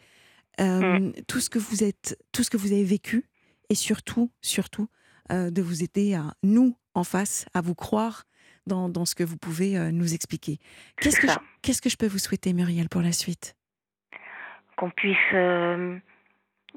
euh, 0.60 0.98
Mm. 0.98 1.12
tout 1.28 1.40
ce 1.40 1.48
que 1.48 1.58
vous 1.58 1.82
êtes, 1.82 2.18
tout 2.32 2.42
ce 2.44 2.50
que 2.50 2.58
vous 2.58 2.72
avez 2.72 2.84
vécu, 2.84 3.24
et 3.72 3.74
surtout, 3.74 4.30
surtout, 4.42 4.88
euh, 5.30 5.50
de 5.50 5.62
vous 5.62 5.82
aider 5.82 6.14
à 6.14 6.34
nous 6.42 6.76
en 6.94 7.04
face, 7.04 7.46
à 7.54 7.62
vous 7.62 7.74
croire 7.74 8.24
dans, 8.66 8.90
dans 8.90 9.06
ce 9.06 9.14
que 9.14 9.24
vous 9.24 9.38
pouvez 9.38 9.78
euh, 9.78 9.90
nous 9.90 10.12
expliquer. 10.12 10.58
Qu'est-ce 11.00 11.18
que 11.18 11.26
je, 11.26 11.32
ça. 11.32 11.40
qu'est-ce 11.62 11.80
que 11.80 11.88
je 11.88 11.96
peux 11.96 12.06
vous 12.06 12.18
souhaiter, 12.18 12.52
Muriel, 12.52 12.90
pour 12.90 13.00
la 13.00 13.12
suite? 13.12 13.56
Qu'on 14.76 14.90
puisse 14.90 15.16
euh, 15.32 15.96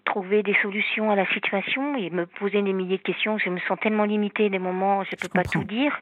trouver 0.05 0.41
des 0.41 0.55
solutions 0.61 1.11
à 1.11 1.17
la 1.17 1.27
situation 1.33 1.97
et 1.97 2.09
me 2.11 2.27
poser 2.27 2.61
des 2.61 2.71
milliers 2.71 2.97
de 2.97 3.03
questions. 3.03 3.37
Je 3.39 3.49
me 3.49 3.59
sens 3.67 3.77
tellement 3.81 4.05
limitée 4.05 4.49
des 4.49 4.59
moments, 4.59 5.03
je 5.03 5.17
peux 5.17 5.27
pas 5.27 5.43
comprends. 5.43 5.59
tout 5.59 5.67
dire. 5.67 5.99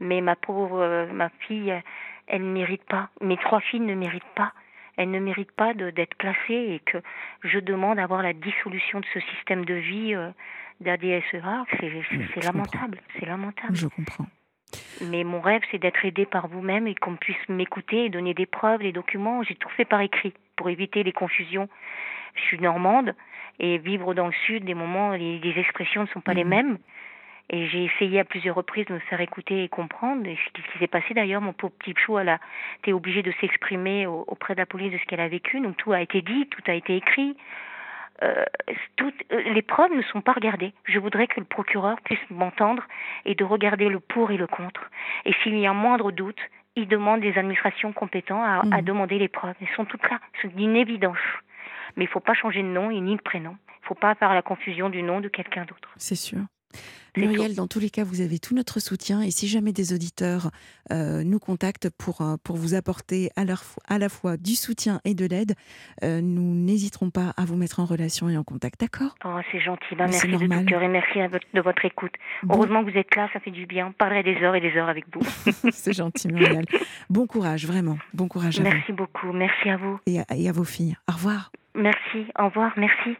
Mais 0.00 0.22
ma 0.22 0.34
pauvre, 0.34 1.08
ma 1.12 1.28
fille, 1.46 1.74
elle 2.26 2.42
ne 2.42 2.52
mérite 2.52 2.84
pas. 2.84 3.10
Mes 3.20 3.36
trois 3.36 3.60
filles 3.60 3.80
ne 3.80 3.94
méritent 3.94 4.34
pas. 4.34 4.54
Elles 5.02 5.10
ne 5.10 5.18
méritent 5.18 5.52
pas 5.52 5.74
d'être 5.74 6.16
classées 6.16 6.38
et 6.74 6.80
que 6.84 6.98
je 7.42 7.58
demande 7.58 7.98
à 7.98 8.04
avoir 8.04 8.22
la 8.22 8.32
dissolution 8.32 9.00
de 9.00 9.06
ce 9.12 9.20
système 9.20 9.64
de 9.64 9.74
vie 9.74 10.14
euh, 10.14 10.30
d'ADSEA. 10.80 11.64
C'est 11.80 12.44
lamentable. 12.44 12.98
C'est 13.18 13.26
lamentable. 13.26 13.74
Je 13.74 13.88
comprends. 13.88 14.26
Mais 15.02 15.24
mon 15.24 15.40
rêve, 15.40 15.62
c'est 15.70 15.78
d'être 15.78 16.04
aidé 16.04 16.24
par 16.24 16.46
vous-même 16.48 16.86
et 16.86 16.94
qu'on 16.94 17.16
puisse 17.16 17.48
m'écouter 17.48 18.04
et 18.06 18.08
donner 18.10 18.32
des 18.34 18.46
preuves, 18.46 18.80
des 18.80 18.92
documents. 18.92 19.42
J'ai 19.42 19.56
tout 19.56 19.68
fait 19.70 19.84
par 19.84 20.00
écrit 20.00 20.32
pour 20.56 20.70
éviter 20.70 21.02
les 21.02 21.12
confusions. 21.12 21.68
Je 22.36 22.40
suis 22.42 22.58
normande 22.58 23.14
et 23.58 23.78
vivre 23.78 24.14
dans 24.14 24.26
le 24.28 24.32
sud, 24.46 24.64
des 24.64 24.74
moments, 24.74 25.10
les, 25.12 25.38
les 25.40 25.58
expressions 25.60 26.02
ne 26.02 26.06
sont 26.08 26.20
pas 26.20 26.32
les 26.34 26.44
Mhm. 26.44 26.50
mêmes. 26.50 26.78
Et 27.52 27.66
j'ai 27.68 27.84
essayé 27.84 28.18
à 28.18 28.24
plusieurs 28.24 28.56
reprises 28.56 28.86
de 28.86 28.94
me 28.94 28.98
faire 28.98 29.20
écouter 29.20 29.62
et 29.64 29.68
comprendre. 29.68 30.26
Et 30.26 30.36
ce 30.36 30.52
qui, 30.52 30.78
s'est 30.78 30.86
passé 30.86 31.12
d'ailleurs, 31.12 31.42
mon 31.42 31.52
pauvre 31.52 31.74
petit 31.78 31.94
chou, 31.96 32.18
elle 32.18 32.30
a 32.30 32.38
été 32.78 32.92
obligée 32.94 33.22
de 33.22 33.32
s'exprimer 33.40 34.06
au- 34.06 34.24
auprès 34.26 34.54
de 34.54 34.58
la 34.60 34.66
police 34.66 34.90
de 34.92 34.98
ce 34.98 35.04
qu'elle 35.04 35.20
a 35.20 35.28
vécu. 35.28 35.60
Donc 35.60 35.76
tout 35.76 35.92
a 35.92 36.00
été 36.00 36.22
dit, 36.22 36.46
tout 36.48 36.62
a 36.66 36.72
été 36.72 36.96
écrit. 36.96 37.36
Euh, 38.22 38.44
toutes, 38.96 39.14
euh, 39.32 39.42
les 39.52 39.62
preuves 39.62 39.92
ne 39.92 40.02
sont 40.02 40.20
pas 40.22 40.32
regardées. 40.32 40.72
Je 40.84 40.98
voudrais 40.98 41.26
que 41.26 41.40
le 41.40 41.46
procureur 41.46 42.00
puisse 42.02 42.20
m'entendre 42.30 42.84
et 43.26 43.34
de 43.34 43.44
regarder 43.44 43.88
le 43.88 44.00
pour 44.00 44.30
et 44.30 44.36
le 44.36 44.46
contre. 44.46 44.88
Et 45.24 45.32
s'il 45.42 45.58
y 45.58 45.66
a 45.66 45.70
un 45.70 45.74
moindre 45.74 46.10
doute, 46.12 46.40
il 46.76 46.88
demande 46.88 47.20
des 47.20 47.36
administrations 47.36 47.92
compétentes 47.92 48.44
à, 48.44 48.60
à 48.60 48.78
Mhm. 48.78 48.82
demander 48.82 49.18
les 49.18 49.28
preuves. 49.28 49.56
Elles 49.60 49.74
sont 49.76 49.84
toutes 49.84 50.08
là, 50.08 50.20
c'est 50.40 50.54
d'une 50.54 50.76
évidence. 50.76 51.18
Mais 51.96 52.04
il 52.04 52.06
ne 52.08 52.12
faut 52.12 52.20
pas 52.20 52.32
changer 52.32 52.62
de 52.62 52.68
nom 52.68 52.90
et 52.90 53.00
ni 53.00 53.16
de 53.16 53.20
prénom. 53.20 53.56
Il 53.68 53.82
ne 53.82 53.86
faut 53.88 53.94
pas 53.94 54.14
faire 54.14 54.32
la 54.32 54.40
confusion 54.42 54.88
du 54.88 55.02
nom 55.02 55.20
de 55.20 55.28
quelqu'un 55.28 55.64
d'autre. 55.64 55.90
C'est 55.96 56.14
sûr. 56.14 56.38
Muriel, 57.16 57.54
dans 57.54 57.66
tous 57.66 57.78
les 57.78 57.90
cas, 57.90 58.04
vous 58.04 58.22
avez 58.22 58.38
tout 58.38 58.54
notre 58.54 58.80
soutien. 58.80 59.20
Et 59.20 59.30
si 59.30 59.46
jamais 59.46 59.72
des 59.72 59.92
auditeurs 59.92 60.50
euh, 60.90 61.22
nous 61.24 61.38
contactent 61.38 61.90
pour, 61.90 62.22
euh, 62.22 62.36
pour 62.42 62.56
vous 62.56 62.74
apporter 62.74 63.30
à, 63.36 63.44
leur 63.44 63.62
à 63.86 63.98
la 63.98 64.08
fois 64.08 64.36
du 64.36 64.54
soutien 64.54 65.00
et 65.04 65.14
de 65.14 65.26
l'aide, 65.26 65.54
euh, 66.02 66.20
nous 66.22 66.54
n'hésiterons 66.54 67.10
pas 67.10 67.34
à 67.36 67.44
vous 67.44 67.56
mettre 67.56 67.80
en 67.80 67.84
relation 67.84 68.28
et 68.30 68.36
en 68.36 68.44
contact. 68.44 68.80
D'accord? 68.80 69.14
Oh, 69.24 69.38
c'est 69.50 69.60
gentil. 69.60 69.94
Ben, 69.94 70.10
c'est 70.10 70.26
merci 70.28 70.48
de 70.48 70.54
tout 70.58 70.64
cœur 70.64 70.82
et 70.82 70.88
merci 70.88 71.18
de 71.52 71.60
votre 71.60 71.84
écoute. 71.84 72.12
Bon, 72.42 72.56
Heureusement 72.56 72.84
que 72.84 72.90
vous 72.90 72.96
êtes 72.96 73.14
là, 73.14 73.28
ça 73.32 73.40
fait 73.40 73.50
du 73.50 73.66
bien. 73.66 73.88
On 73.88 73.92
parlerait 73.92 74.22
des 74.22 74.36
heures 74.36 74.54
et 74.54 74.60
des 74.60 74.72
heures 74.76 74.88
avec 74.88 75.04
vous. 75.14 75.20
C'est 75.70 75.92
gentil, 75.92 76.28
Muriel. 76.28 76.64
Bon 77.10 77.26
courage, 77.26 77.66
vraiment. 77.66 77.98
Bon 78.14 78.28
courage 78.28 78.58
à 78.58 78.62
vous 78.62 78.70
merci 78.70 78.92
beaucoup. 78.92 79.32
Merci 79.32 79.68
à 79.68 79.76
vous. 79.76 80.00
et 80.06 80.20
à, 80.20 80.24
et 80.34 80.48
à 80.48 80.52
vos 80.52 80.64
filles. 80.64 80.96
Au 81.08 81.12
revoir. 81.12 81.52
Merci. 81.74 82.26
Au 82.38 82.46
revoir. 82.46 82.72
Merci. 82.76 83.16